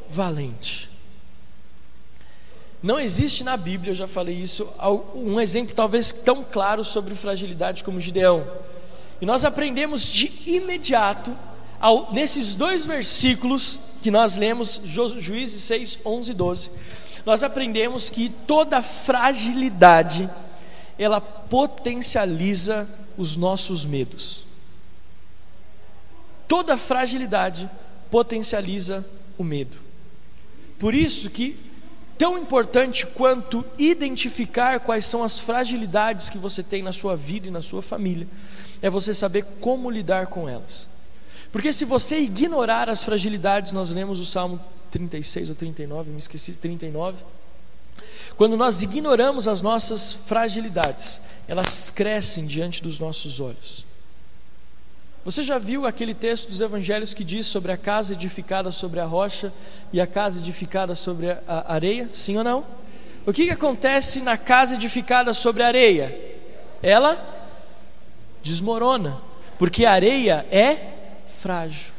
[0.08, 0.89] valente.
[2.82, 4.66] Não existe na Bíblia, eu já falei isso,
[5.14, 8.46] um exemplo talvez tão claro sobre fragilidade como Gideão.
[9.20, 11.36] E nós aprendemos de imediato,
[11.78, 16.70] ao, nesses dois versículos que nós lemos, Juízes 6, 11 e 12,
[17.26, 20.28] nós aprendemos que toda fragilidade,
[20.98, 22.88] ela potencializa
[23.18, 24.44] os nossos medos.
[26.48, 27.68] Toda fragilidade
[28.10, 29.76] potencializa o medo.
[30.78, 31.69] Por isso que
[32.20, 37.50] tão importante quanto identificar quais são as fragilidades que você tem na sua vida e
[37.50, 38.28] na sua família,
[38.82, 40.90] é você saber como lidar com elas.
[41.50, 46.52] Porque se você ignorar as fragilidades, nós lemos o Salmo 36 ou 39, me esqueci,
[46.52, 47.16] 39.
[48.36, 53.86] Quando nós ignoramos as nossas fragilidades, elas crescem diante dos nossos olhos.
[55.24, 59.04] Você já viu aquele texto dos evangelhos que diz sobre a casa edificada sobre a
[59.04, 59.52] rocha
[59.92, 62.08] e a casa edificada sobre a areia?
[62.12, 62.64] Sim ou não?
[63.26, 66.18] O que, que acontece na casa edificada sobre a areia?
[66.82, 67.22] Ela
[68.42, 69.20] desmorona,
[69.58, 70.94] porque a areia é
[71.40, 71.92] frágil.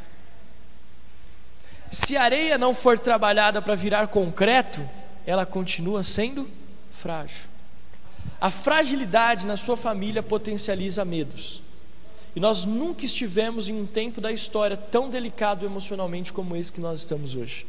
[1.92, 4.82] Se a areia não for trabalhada para virar concreto,
[5.28, 6.50] ela continua sendo
[6.92, 7.52] frágil.
[8.40, 11.62] A fragilidade na sua família potencializa medos.
[12.36, 16.80] E nós nunca estivemos em um tempo da história tão delicado emocionalmente como esse que
[16.80, 17.66] nós estamos hoje.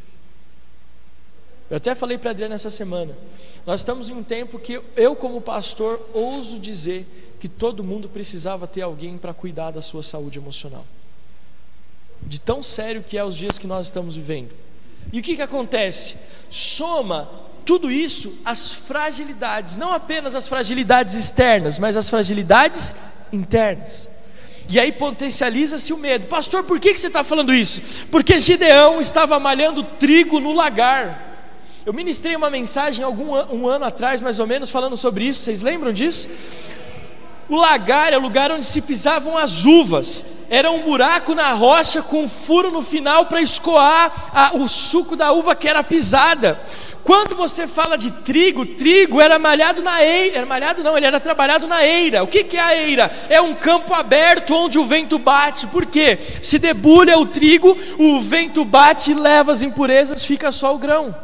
[1.68, 3.16] Eu até falei para Adriana essa semana.
[3.66, 7.06] Nós estamos em um tempo que eu, como pastor, ouso dizer
[7.40, 10.86] que todo mundo precisava ter alguém para cuidar da sua saúde emocional.
[12.22, 14.52] De tão sério que é os dias que nós estamos vivendo.
[15.12, 16.16] E o que, que acontece?
[16.50, 17.28] Soma
[17.64, 22.94] tudo isso as fragilidades, não apenas as fragilidades externas, mas as fragilidades
[23.32, 24.10] internas.
[24.68, 26.26] E aí potencializa-se o medo.
[26.26, 27.82] Pastor, por que, você está falando isso?
[28.10, 31.30] Porque Gideão estava malhando trigo no lagar.
[31.84, 35.42] Eu ministrei uma mensagem algum um ano atrás, mais ou menos, falando sobre isso.
[35.42, 36.28] Vocês lembram disso?
[37.48, 40.24] O lagar é o lugar onde se pisavam as uvas.
[40.48, 45.32] Era um buraco na rocha com um furo no final para escoar o suco da
[45.32, 46.60] uva que era pisada.
[47.04, 51.18] Quando você fala de trigo, trigo era malhado na eira, era malhado não, ele era
[51.18, 52.22] trabalhado na eira.
[52.22, 53.10] O que, que é a eira?
[53.28, 55.66] É um campo aberto onde o vento bate.
[55.66, 56.18] Por quê?
[56.40, 61.14] Se debulha o trigo, o vento bate e leva as impurezas, fica só o grão.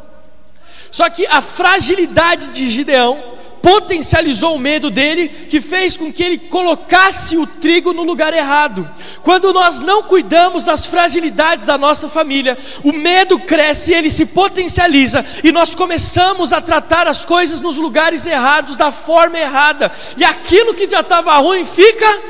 [0.91, 6.37] Só que a fragilidade de Gideão potencializou o medo dele, que fez com que ele
[6.37, 8.89] colocasse o trigo no lugar errado.
[9.21, 15.25] Quando nós não cuidamos das fragilidades da nossa família, o medo cresce, ele se potencializa
[15.43, 20.73] e nós começamos a tratar as coisas nos lugares errados, da forma errada, e aquilo
[20.73, 22.21] que já estava ruim fica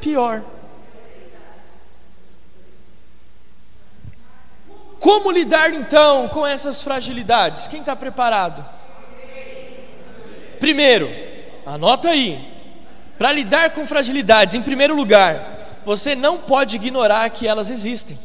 [0.00, 0.42] pior.
[4.98, 7.66] Como lidar então com essas fragilidades?
[7.66, 8.77] Quem está preparado?
[10.60, 11.10] Primeiro,
[11.64, 12.38] anota aí,
[13.18, 18.18] para lidar com fragilidades, em primeiro lugar, você não pode ignorar que elas existem.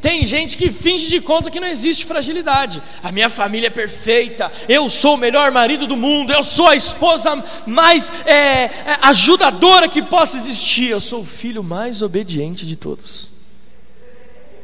[0.00, 2.82] Tem gente que finge de conta que não existe fragilidade.
[3.02, 6.76] A minha família é perfeita, eu sou o melhor marido do mundo, eu sou a
[6.76, 8.70] esposa mais é, é,
[9.02, 13.32] ajudadora que possa existir, eu sou o filho mais obediente de todos.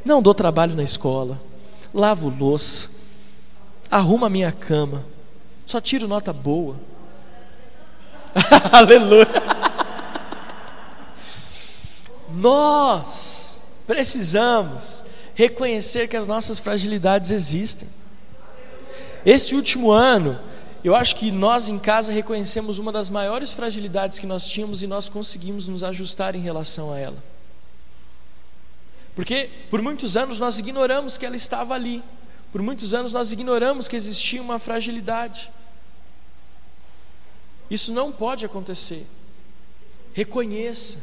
[0.05, 1.41] Não dou trabalho na escola,
[1.93, 2.91] lavo louça,
[3.91, 5.05] arrumo a minha cama,
[5.73, 6.77] só tiro nota boa.
[8.71, 9.27] Aleluia.
[12.29, 13.57] Nós
[13.87, 15.03] precisamos
[15.35, 17.89] reconhecer que as nossas fragilidades existem.
[19.25, 20.39] Esse último ano,
[20.85, 24.87] eu acho que nós em casa reconhecemos uma das maiores fragilidades que nós tínhamos e
[24.87, 27.25] nós conseguimos nos ajustar em relação a ela.
[29.17, 32.03] Porque por muitos anos nós ignoramos que ela estava ali.
[32.51, 35.51] Por muitos anos nós ignoramos que existia uma fragilidade.
[37.73, 39.07] Isso não pode acontecer.
[40.13, 40.99] Reconheça.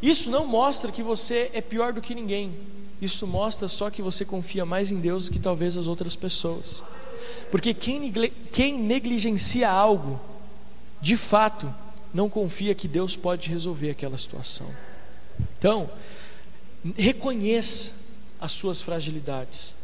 [0.00, 2.56] Isso não mostra que você é pior do que ninguém.
[2.98, 6.82] Isso mostra só que você confia mais em Deus do que talvez as outras pessoas.
[7.50, 8.10] Porque quem,
[8.50, 10.18] quem negligencia algo,
[10.98, 11.72] de fato,
[12.12, 14.74] não confia que Deus pode resolver aquela situação.
[15.58, 15.90] Então,
[16.96, 18.06] reconheça
[18.40, 19.74] as suas fragilidades.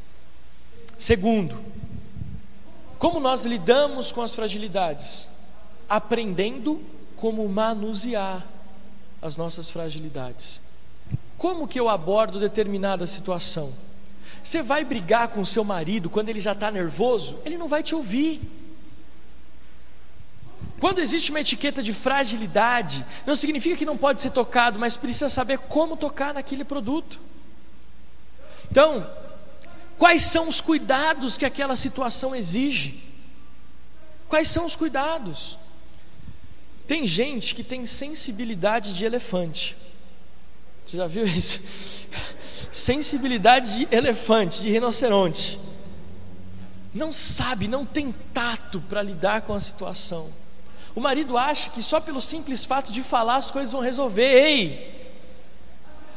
[0.98, 1.54] Segundo,
[2.98, 5.28] como nós lidamos com as fragilidades?
[5.92, 6.80] Aprendendo
[7.16, 8.46] como manusear
[9.20, 10.62] as nossas fragilidades.
[11.36, 13.70] Como que eu abordo determinada situação?
[14.42, 17.38] Você vai brigar com seu marido quando ele já está nervoso?
[17.44, 18.40] Ele não vai te ouvir.
[20.80, 25.28] Quando existe uma etiqueta de fragilidade, não significa que não pode ser tocado, mas precisa
[25.28, 27.20] saber como tocar naquele produto.
[28.70, 29.06] Então,
[29.98, 33.04] quais são os cuidados que aquela situação exige?
[34.26, 35.58] Quais são os cuidados?
[36.86, 39.76] Tem gente que tem sensibilidade de elefante.
[40.84, 41.60] Você já viu isso?
[42.70, 45.58] Sensibilidade de elefante, de rinoceronte.
[46.94, 50.30] Não sabe, não tem tato para lidar com a situação.
[50.94, 54.24] O marido acha que só pelo simples fato de falar as coisas vão resolver.
[54.24, 54.92] Ei!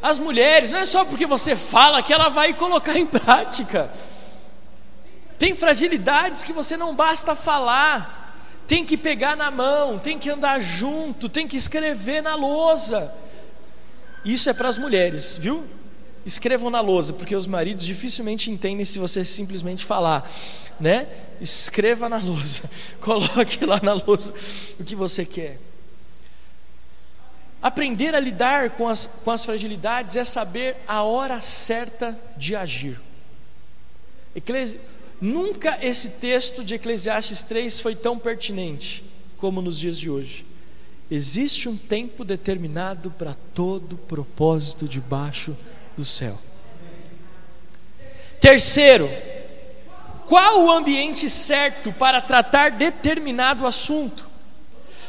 [0.02, 3.90] As mulheres, não é só porque você fala que ela vai colocar em prática.
[5.40, 8.25] Tem fragilidades que você não basta falar.
[8.68, 13.14] Tem que pegar na mão, tem que andar junto, tem que escrever na lousa.
[14.24, 15.64] Isso é para as mulheres, viu?
[16.26, 20.28] Escrevam na lousa, porque os maridos dificilmente entendem se você simplesmente falar,
[20.80, 21.08] né?
[21.40, 22.64] escreva na lousa,
[23.02, 24.34] coloque lá na lousa
[24.80, 25.60] o que você quer.
[27.62, 33.00] Aprender a lidar com as, com as fragilidades é saber a hora certa de agir.
[34.36, 34.80] Eclesi...
[35.22, 39.04] Nunca esse texto de Eclesiastes 3 foi tão pertinente
[39.38, 40.46] como nos dias de hoje.
[41.10, 45.56] Existe um tempo determinado para todo propósito debaixo
[45.96, 46.38] do céu.
[48.42, 49.10] Terceiro,
[50.28, 54.28] qual o ambiente certo para tratar determinado assunto?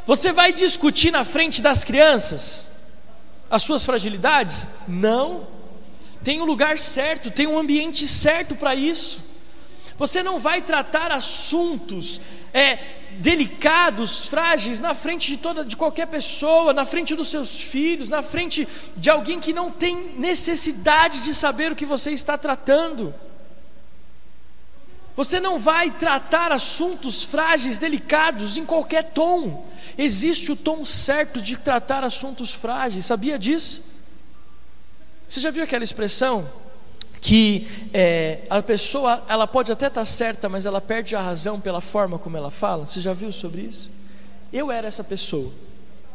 [0.06, 2.70] Você vai discutir na frente das crianças
[3.50, 4.66] as suas fragilidades?
[4.86, 5.48] Não.
[6.22, 9.25] Tem um lugar certo, tem um ambiente certo para isso.
[9.98, 12.20] Você não vai tratar assuntos
[12.52, 12.76] é,
[13.18, 18.22] delicados, frágeis, na frente de toda, de qualquer pessoa, na frente dos seus filhos, na
[18.22, 23.14] frente de alguém que não tem necessidade de saber o que você está tratando.
[25.16, 29.66] Você não vai tratar assuntos frágeis, delicados, em qualquer tom.
[29.96, 33.82] Existe o tom certo de tratar assuntos frágeis, sabia disso?
[35.26, 36.46] Você já viu aquela expressão
[37.26, 41.80] que é, a pessoa ela pode até estar certa, mas ela perde a razão pela
[41.80, 42.86] forma como ela fala?
[42.86, 43.90] Você já viu sobre isso?
[44.52, 45.52] Eu era essa pessoa.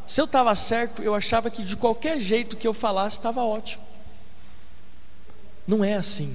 [0.07, 3.83] Se eu estava certo, eu achava que de qualquer jeito que eu falasse estava ótimo.
[5.67, 6.33] Não é assim.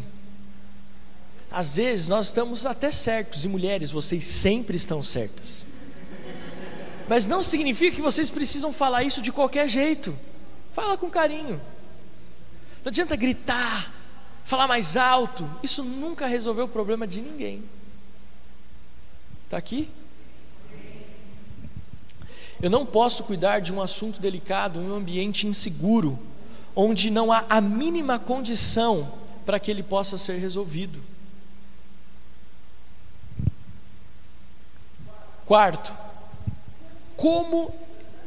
[1.51, 5.67] Às vezes nós estamos até certos, e mulheres, vocês sempre estão certas.
[7.09, 10.15] Mas não significa que vocês precisam falar isso de qualquer jeito.
[10.75, 11.59] Fala com carinho.
[12.85, 13.96] Não adianta gritar,
[14.47, 15.51] falar mais alto.
[15.63, 17.65] Isso nunca resolveu o problema de ninguém.
[19.45, 19.91] Está aqui?
[22.63, 26.19] Eu não posso cuidar de um assunto delicado em um ambiente inseguro,
[26.75, 29.13] onde não há a mínima condição
[29.45, 31.03] para que ele possa ser resolvido.
[35.45, 35.93] Quarto,
[37.17, 37.75] como,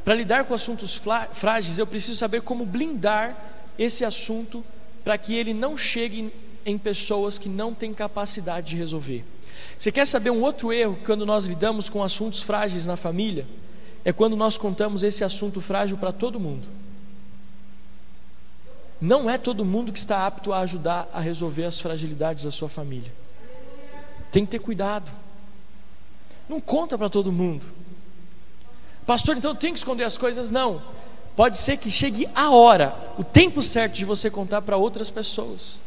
[0.04, 1.02] para lidar com assuntos
[1.34, 3.36] frágeis, eu preciso saber como blindar
[3.78, 4.64] esse assunto
[5.10, 6.32] para que ele não chegue
[6.64, 9.26] em pessoas que não têm capacidade de resolver.
[9.76, 13.48] Você quer saber um outro erro quando nós lidamos com assuntos frágeis na família?
[14.06, 16.68] É quando nós contamos esse assunto frágil para todo mundo.
[19.02, 22.70] Não é todo mundo que está apto a ajudar a resolver as fragilidades da sua
[22.70, 23.12] família.
[24.32, 25.12] Tem que ter cuidado.
[26.48, 27.66] Não conta para todo mundo.
[29.08, 30.52] Pastor, então eu tenho que esconder as coisas?
[30.52, 30.80] Não.
[31.40, 35.80] Pode ser que chegue a hora, o tempo certo de você contar para outras pessoas.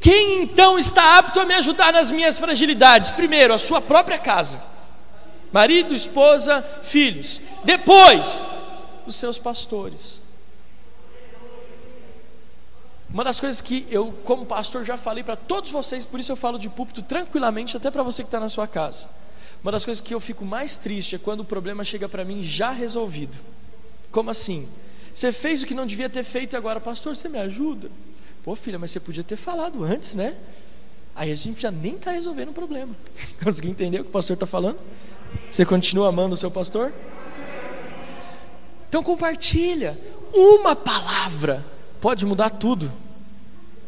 [0.00, 3.10] Quem então está apto a me ajudar nas minhas fragilidades?
[3.10, 4.58] Primeiro, a sua própria casa.
[5.52, 7.42] Marido, esposa, filhos.
[7.62, 8.42] Depois,
[9.06, 10.22] os seus pastores.
[13.10, 16.36] Uma das coisas que eu, como pastor, já falei para todos vocês, por isso eu
[16.36, 19.10] falo de púlpito tranquilamente, até para você que está na sua casa.
[19.62, 22.42] Uma das coisas que eu fico mais triste é quando o problema chega para mim
[22.42, 23.36] já resolvido.
[24.10, 24.66] Como assim?
[25.16, 27.90] Você fez o que não devia ter feito e agora, pastor, você me ajuda?
[28.44, 30.36] Pô, filha, mas você podia ter falado antes, né?
[31.14, 32.94] Aí a gente já nem está resolvendo o problema.
[33.42, 34.78] Conseguiu entender o que o pastor está falando?
[35.50, 36.92] Você continua amando o seu pastor?
[38.90, 39.98] Então compartilha.
[40.34, 41.64] Uma palavra
[41.98, 42.92] pode mudar tudo.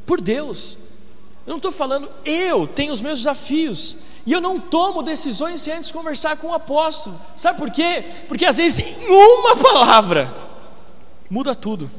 [0.07, 0.79] Por Deus.
[1.47, 3.97] Eu não estou falando, eu tenho os meus desafios.
[4.25, 7.21] E eu não tomo decisões sem antes conversar com o apóstolo.
[7.37, 8.07] Sabe por quê?
[8.29, 10.48] Porque às vezes em uma palavra
[11.31, 11.91] muda tudo.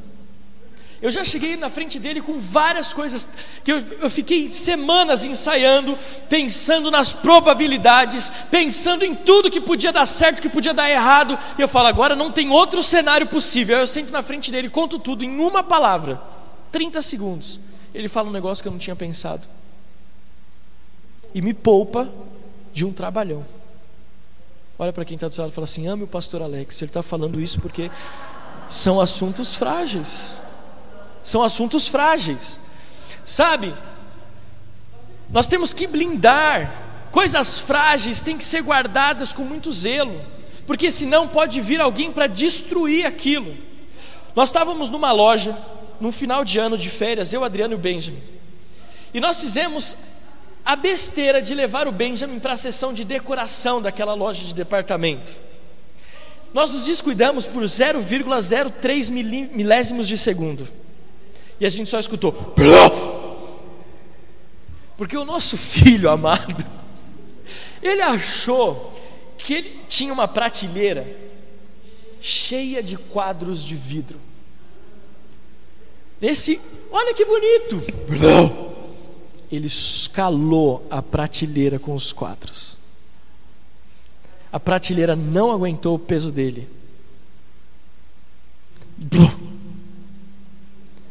[1.02, 3.26] Eu já cheguei na frente dele com várias coisas
[3.64, 5.96] que eu, eu, fiquei semanas ensaiando,
[6.28, 11.38] pensando nas probabilidades, pensando em tudo que podia dar certo, que podia dar errado.
[11.58, 13.76] E eu falo, agora não tem outro cenário possível.
[13.76, 16.20] Aí eu sento na frente dele, conto tudo em uma palavra,
[16.70, 17.58] 30 segundos.
[17.94, 19.48] Ele fala um negócio que eu não tinha pensado
[21.34, 22.12] e me poupa
[22.74, 23.44] de um trabalhão.
[24.78, 26.80] Olha para quem está do seu lado e fala assim: ame o pastor Alex.
[26.80, 27.90] Ele está falando isso porque
[28.70, 30.36] são assuntos frágeis.
[31.22, 32.60] São assuntos frágeis.
[33.26, 33.74] Sabe?
[35.28, 36.72] Nós temos que blindar.
[37.10, 40.18] Coisas frágeis têm que ser guardadas com muito zelo,
[40.64, 43.56] porque senão pode vir alguém para destruir aquilo.
[44.36, 45.58] Nós estávamos numa loja,
[46.00, 48.22] no final de ano de férias, eu, Adriano e o Benjamin,
[49.12, 49.96] e nós fizemos
[50.64, 55.49] a besteira de levar o Benjamin para a sessão de decoração daquela loja de departamento.
[56.52, 60.66] Nós nos descuidamos por 0,03 milésimos de segundo.
[61.60, 62.32] E a gente só escutou.
[64.96, 66.66] Porque o nosso filho amado,
[67.82, 68.98] ele achou
[69.38, 71.06] que ele tinha uma prateleira
[72.20, 74.18] cheia de quadros de vidro.
[76.20, 77.82] Esse, olha que bonito
[79.50, 82.78] ele escalou a prateleira com os quadros.
[84.52, 86.68] A prateleira não aguentou o peso dele.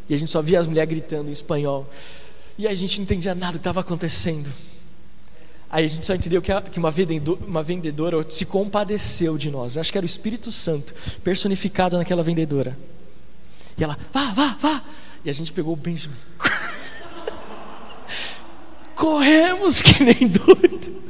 [0.07, 1.89] E a gente só via as mulheres gritando em espanhol.
[2.57, 4.51] E a gente não entendia nada do que estava acontecendo.
[5.69, 6.51] Aí a gente só entendeu que,
[7.47, 9.77] uma vendedora se compadeceu de nós.
[9.77, 12.77] Acho que era o Espírito Santo personificado naquela vendedora.
[13.77, 14.83] E ela, vá, vá, vá.
[15.23, 16.15] E a gente pegou o Benjamin.
[18.99, 21.08] corremos que nem doido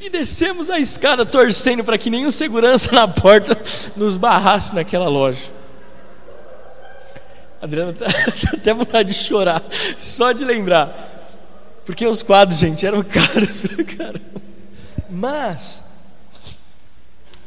[0.00, 3.58] e descemos a escada torcendo para que nenhum segurança na porta
[3.96, 5.56] nos barrasse naquela loja.
[7.60, 9.62] Adriano tá, tá até vontade de chorar,
[9.98, 11.14] só de lembrar.
[11.84, 14.42] Porque os quadros, gente, eram caros pra caramba.
[15.08, 15.84] Mas,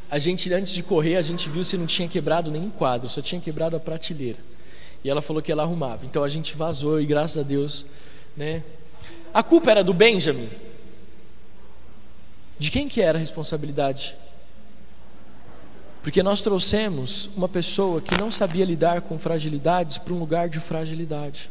[0.10, 3.22] a gente, antes de correr, a gente viu se não tinha quebrado nenhum quadro, só
[3.22, 4.38] tinha quebrado a prateleira.
[5.04, 6.06] E ela falou que ela arrumava.
[6.06, 7.86] Então a gente vazou e graças a Deus,
[8.36, 8.64] né?
[9.34, 10.50] A culpa era do Benjamin.
[12.60, 14.16] De quem que era a responsabilidade?
[16.04, 20.60] Porque nós trouxemos uma pessoa que não sabia lidar com fragilidades para um lugar de
[20.60, 21.50] fragilidade.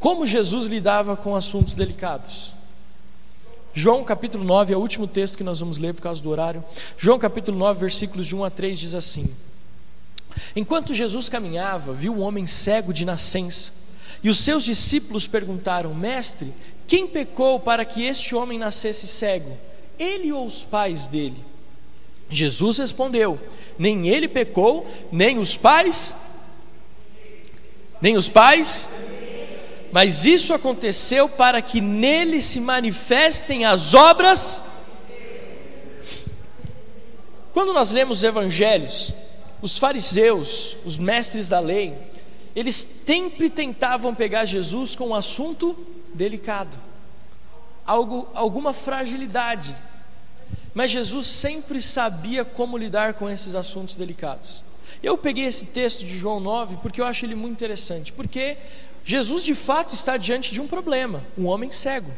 [0.00, 2.54] Como Jesus lidava com assuntos delicados?
[3.74, 6.64] João capítulo 9 é o último texto que nós vamos ler por causa do horário.
[6.96, 9.32] João capítulo 9, versículos de 1 a 3 diz assim:
[10.56, 13.87] Enquanto Jesus caminhava, viu um homem cego de nascença.
[14.22, 16.52] E os seus discípulos perguntaram: Mestre,
[16.86, 19.56] quem pecou para que este homem nascesse cego?
[19.98, 21.44] Ele ou os pais dele?
[22.30, 23.38] Jesus respondeu:
[23.78, 26.14] Nem ele pecou, nem os pais,
[28.00, 28.88] nem os pais,
[29.92, 34.62] mas isso aconteceu para que nele se manifestem as obras.
[37.52, 39.12] Quando nós lemos os evangelhos,
[39.60, 41.96] os fariseus, os mestres da lei,
[42.58, 42.74] eles
[43.06, 45.78] sempre tentavam pegar Jesus com um assunto
[46.12, 46.76] delicado,
[47.86, 49.76] algo, alguma fragilidade.
[50.74, 54.64] Mas Jesus sempre sabia como lidar com esses assuntos delicados.
[55.00, 58.56] Eu peguei esse texto de João 9 porque eu acho ele muito interessante, porque
[59.04, 62.10] Jesus de fato está diante de um problema, um homem cego.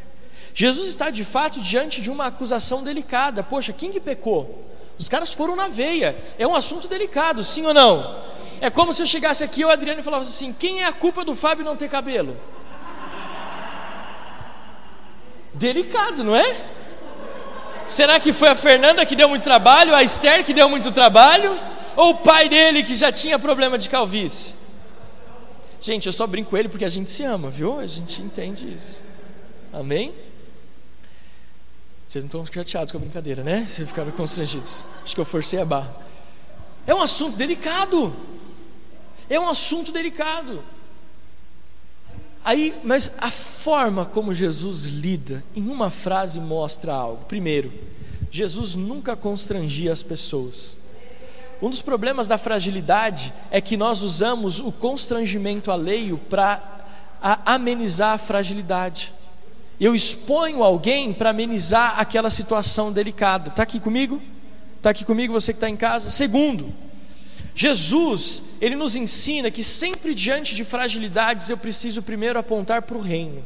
[0.55, 3.43] Jesus está de fato diante de uma acusação delicada.
[3.43, 4.67] Poxa, quem que pecou?
[4.97, 6.17] Os caras foram na veia.
[6.39, 8.30] É um assunto delicado, sim ou não?
[8.61, 11.33] É como se eu chegasse aqui, o Adriano falasse assim: quem é a culpa do
[11.33, 12.37] Fábio não ter cabelo?
[15.51, 16.61] Delicado, não é?
[17.87, 21.59] Será que foi a Fernanda que deu muito trabalho, a Esther que deu muito trabalho,
[21.95, 24.53] ou o pai dele que já tinha problema de calvície?
[25.81, 27.79] Gente, eu só brinco com ele porque a gente se ama, viu?
[27.79, 29.03] A gente entende isso.
[29.73, 30.13] Amém?
[32.07, 33.65] Vocês não estão chateados com a brincadeira, né?
[33.65, 34.85] Vocês ficaram constrangidos.
[35.03, 35.89] Acho que eu forcei a barra.
[36.85, 38.15] É um assunto delicado.
[39.31, 40.61] É um assunto delicado.
[42.43, 47.23] Aí, mas a forma como Jesus lida, em uma frase mostra algo.
[47.29, 47.71] Primeiro,
[48.29, 50.75] Jesus nunca constrangia as pessoas.
[51.61, 56.83] Um dos problemas da fragilidade é que nós usamos o constrangimento alheio para
[57.45, 59.13] amenizar a fragilidade.
[59.79, 63.47] Eu exponho alguém para amenizar aquela situação delicada.
[63.47, 64.21] Está aqui comigo?
[64.75, 66.09] Está aqui comigo você que está em casa?
[66.09, 66.73] Segundo,
[67.53, 73.01] Jesus, ele nos ensina que sempre diante de fragilidades eu preciso primeiro apontar para o
[73.01, 73.43] reino.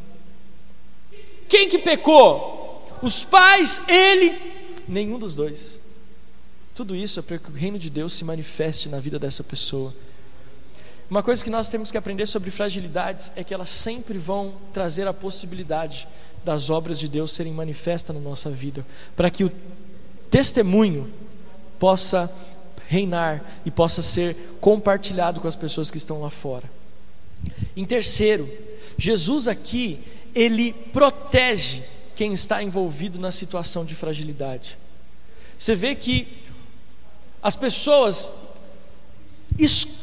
[1.50, 2.98] Quem que pecou?
[3.02, 4.36] Os pais, ele,
[4.88, 5.80] nenhum dos dois.
[6.74, 9.94] Tudo isso é para que o reino de Deus se manifeste na vida dessa pessoa.
[11.10, 15.08] Uma coisa que nós temos que aprender sobre fragilidades é que elas sempre vão trazer
[15.08, 16.08] a possibilidade
[16.44, 18.86] das obras de Deus serem manifestas na nossa vida,
[19.16, 19.52] para que o
[20.30, 21.12] testemunho
[21.80, 22.32] possa
[22.88, 26.70] reinar e possa ser compartilhado com as pessoas que estão lá fora.
[27.76, 28.50] Em terceiro,
[28.98, 30.00] Jesus aqui,
[30.34, 31.84] ele protege
[32.16, 34.78] quem está envolvido na situação de fragilidade.
[35.58, 36.28] Você vê que
[37.42, 38.32] as pessoas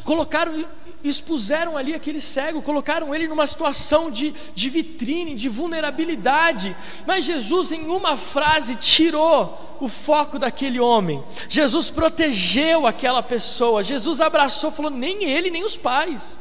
[0.05, 0.64] colocaram
[1.05, 6.76] expuseram ali aquele cego, colocaram ele numa situação de, de vitrine, de vulnerabilidade.
[7.07, 11.22] Mas Jesus, em uma frase, tirou o foco daquele homem.
[11.48, 13.82] Jesus protegeu aquela pessoa.
[13.82, 16.38] Jesus abraçou, falou: nem ele, nem os pais.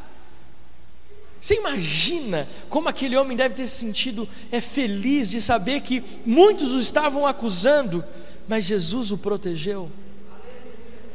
[1.41, 6.71] Você imagina como aquele homem deve ter se sentido é feliz de saber que muitos
[6.71, 8.03] o estavam acusando,
[8.47, 9.89] mas Jesus o protegeu.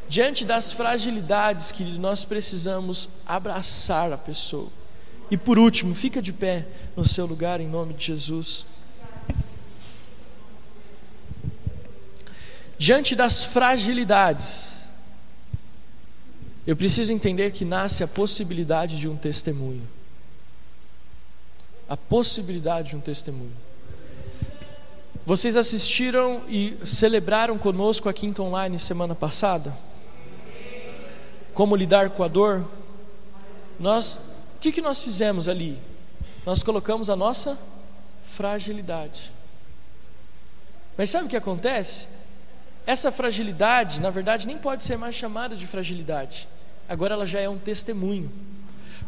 [0.09, 4.71] Diante das fragilidades que nós precisamos abraçar a pessoa.
[5.31, 8.65] E por último, fica de pé no seu lugar em nome de Jesus.
[12.79, 14.87] Diante das fragilidades,
[16.67, 19.89] eu preciso entender que nasce a possibilidade de um testemunho.
[21.89, 23.55] A possibilidade de um testemunho.
[25.25, 29.77] Vocês assistiram e celebraram conosco a Quinta Online semana passada?
[31.57, 32.69] Como lidar com a dor,
[33.81, 34.19] nós,
[34.57, 35.81] o que, que nós fizemos ali?
[36.45, 37.59] Nós colocamos a nossa
[38.27, 39.33] fragilidade.
[40.99, 42.09] Mas sabe o que acontece?
[42.87, 46.47] Essa fragilidade, na verdade, nem pode ser mais chamada de fragilidade.
[46.87, 48.31] Agora ela já é um testemunho.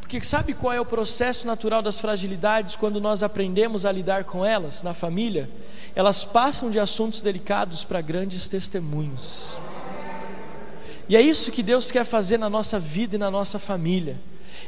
[0.01, 4.43] Porque sabe qual é o processo natural das fragilidades quando nós aprendemos a lidar com
[4.43, 5.51] elas na família?
[5.95, 9.61] Elas passam de assuntos delicados para grandes testemunhos.
[11.09, 14.17] E é isso que Deus quer fazer na nossa vida e na nossa família.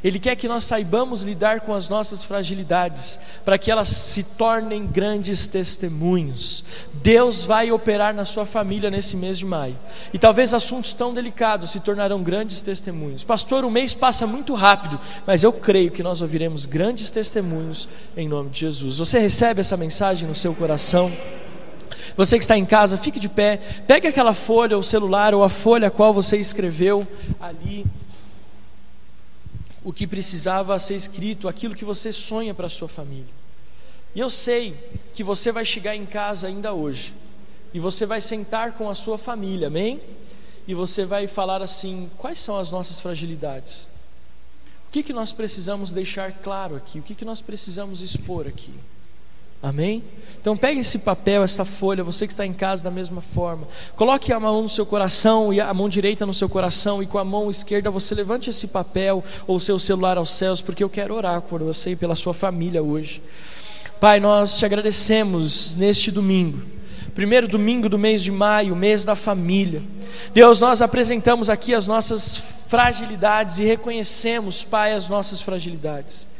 [0.03, 4.87] Ele quer que nós saibamos lidar com as nossas fragilidades, para que elas se tornem
[4.87, 6.63] grandes testemunhos.
[6.93, 9.77] Deus vai operar na sua família nesse mês de maio.
[10.11, 13.23] E talvez assuntos tão delicados se tornarão grandes testemunhos.
[13.23, 17.87] Pastor, o mês passa muito rápido, mas eu creio que nós ouviremos grandes testemunhos
[18.17, 18.97] em nome de Jesus.
[18.97, 21.11] Você recebe essa mensagem no seu coração?
[22.15, 25.49] Você que está em casa, fique de pé, pegue aquela folha, o celular ou a
[25.49, 27.07] folha a qual você escreveu
[27.39, 27.85] ali
[29.83, 33.41] o que precisava ser escrito, aquilo que você sonha para a sua família.
[34.13, 34.75] E eu sei
[35.13, 37.13] que você vai chegar em casa ainda hoje,
[37.73, 40.01] e você vai sentar com a sua família, amém?
[40.67, 43.87] E você vai falar assim: quais são as nossas fragilidades?
[44.87, 46.99] O que, que nós precisamos deixar claro aqui?
[46.99, 48.73] O que, que nós precisamos expor aqui?
[49.61, 50.03] Amém?
[50.41, 53.67] Então pegue esse papel, essa folha, você que está em casa da mesma forma.
[53.95, 57.19] Coloque a mão no seu coração e a mão direita no seu coração e com
[57.19, 61.13] a mão esquerda você levante esse papel ou seu celular aos céus, porque eu quero
[61.13, 63.21] orar por você e pela sua família hoje.
[63.99, 66.63] Pai, nós te agradecemos neste domingo.
[67.13, 69.83] Primeiro domingo do mês de maio, mês da família.
[70.33, 76.30] Deus, nós apresentamos aqui as nossas fragilidades e reconhecemos, Pai, as nossas fragilidades.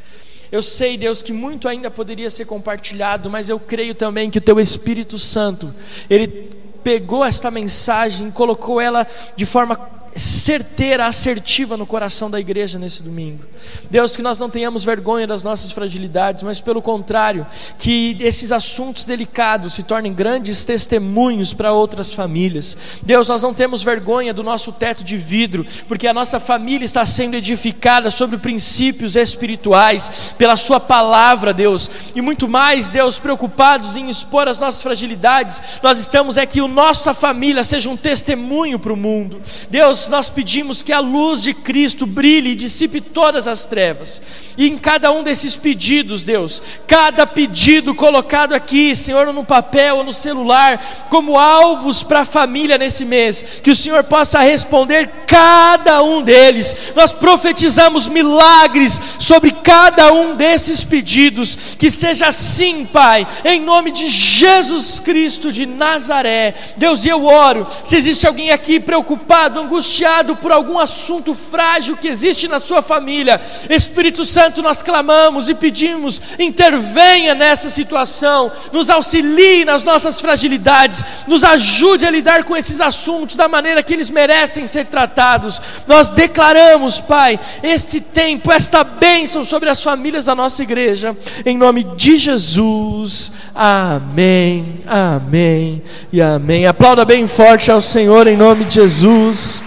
[0.52, 4.42] Eu sei, Deus, que muito ainda poderia ser compartilhado, mas eu creio também que o
[4.42, 5.74] Teu Espírito Santo,
[6.10, 6.50] Ele
[6.84, 9.76] pegou esta mensagem, colocou ela de forma
[10.16, 13.44] certeira, assertiva no coração da igreja nesse domingo.
[13.90, 17.46] Deus, que nós não tenhamos vergonha das nossas fragilidades, mas pelo contrário,
[17.78, 22.76] que esses assuntos delicados se tornem grandes testemunhos para outras famílias.
[23.02, 27.04] Deus, nós não temos vergonha do nosso teto de vidro, porque a nossa família está
[27.06, 34.08] sendo edificada sobre princípios espirituais, pela Sua palavra, Deus, e muito mais, Deus, preocupados em
[34.08, 38.92] expor as nossas fragilidades, nós estamos é que a nossa família seja um testemunho para
[38.92, 39.40] o mundo.
[39.70, 44.20] Deus, Nós pedimos que a luz de Cristo brilhe e dissipe todas as trevas.
[44.56, 50.04] E em cada um desses pedidos, Deus, cada pedido colocado aqui, Senhor, no papel ou
[50.04, 56.02] no celular, como alvos para a família nesse mês, que o Senhor possa responder cada
[56.02, 56.92] um deles.
[56.94, 64.08] Nós profetizamos milagres sobre cada um desses pedidos, que seja assim, Pai, em nome de
[64.08, 66.54] Jesus Cristo de Nazaré.
[66.76, 71.96] Deus, e eu oro, se existe alguém aqui preocupado, angustiado, angustiado por algum assunto frágil
[71.96, 78.88] que existe na sua família, Espírito Santo, nós clamamos e pedimos, intervenha nessa situação, nos
[78.88, 84.08] auxilie nas nossas fragilidades, nos ajude a lidar com esses assuntos da maneira que eles
[84.08, 85.60] merecem ser tratados.
[85.86, 91.14] Nós declaramos, Pai, este tempo, esta bênção sobre as famílias da nossa igreja,
[91.44, 93.30] em nome de Jesus.
[93.54, 96.66] Amém, amém e amém.
[96.66, 99.62] Aplauda bem forte ao Senhor em nome de Jesus.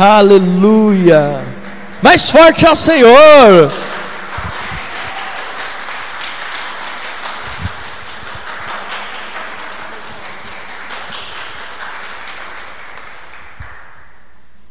[0.00, 1.42] Aleluia.
[2.00, 3.70] Mais forte ao Senhor.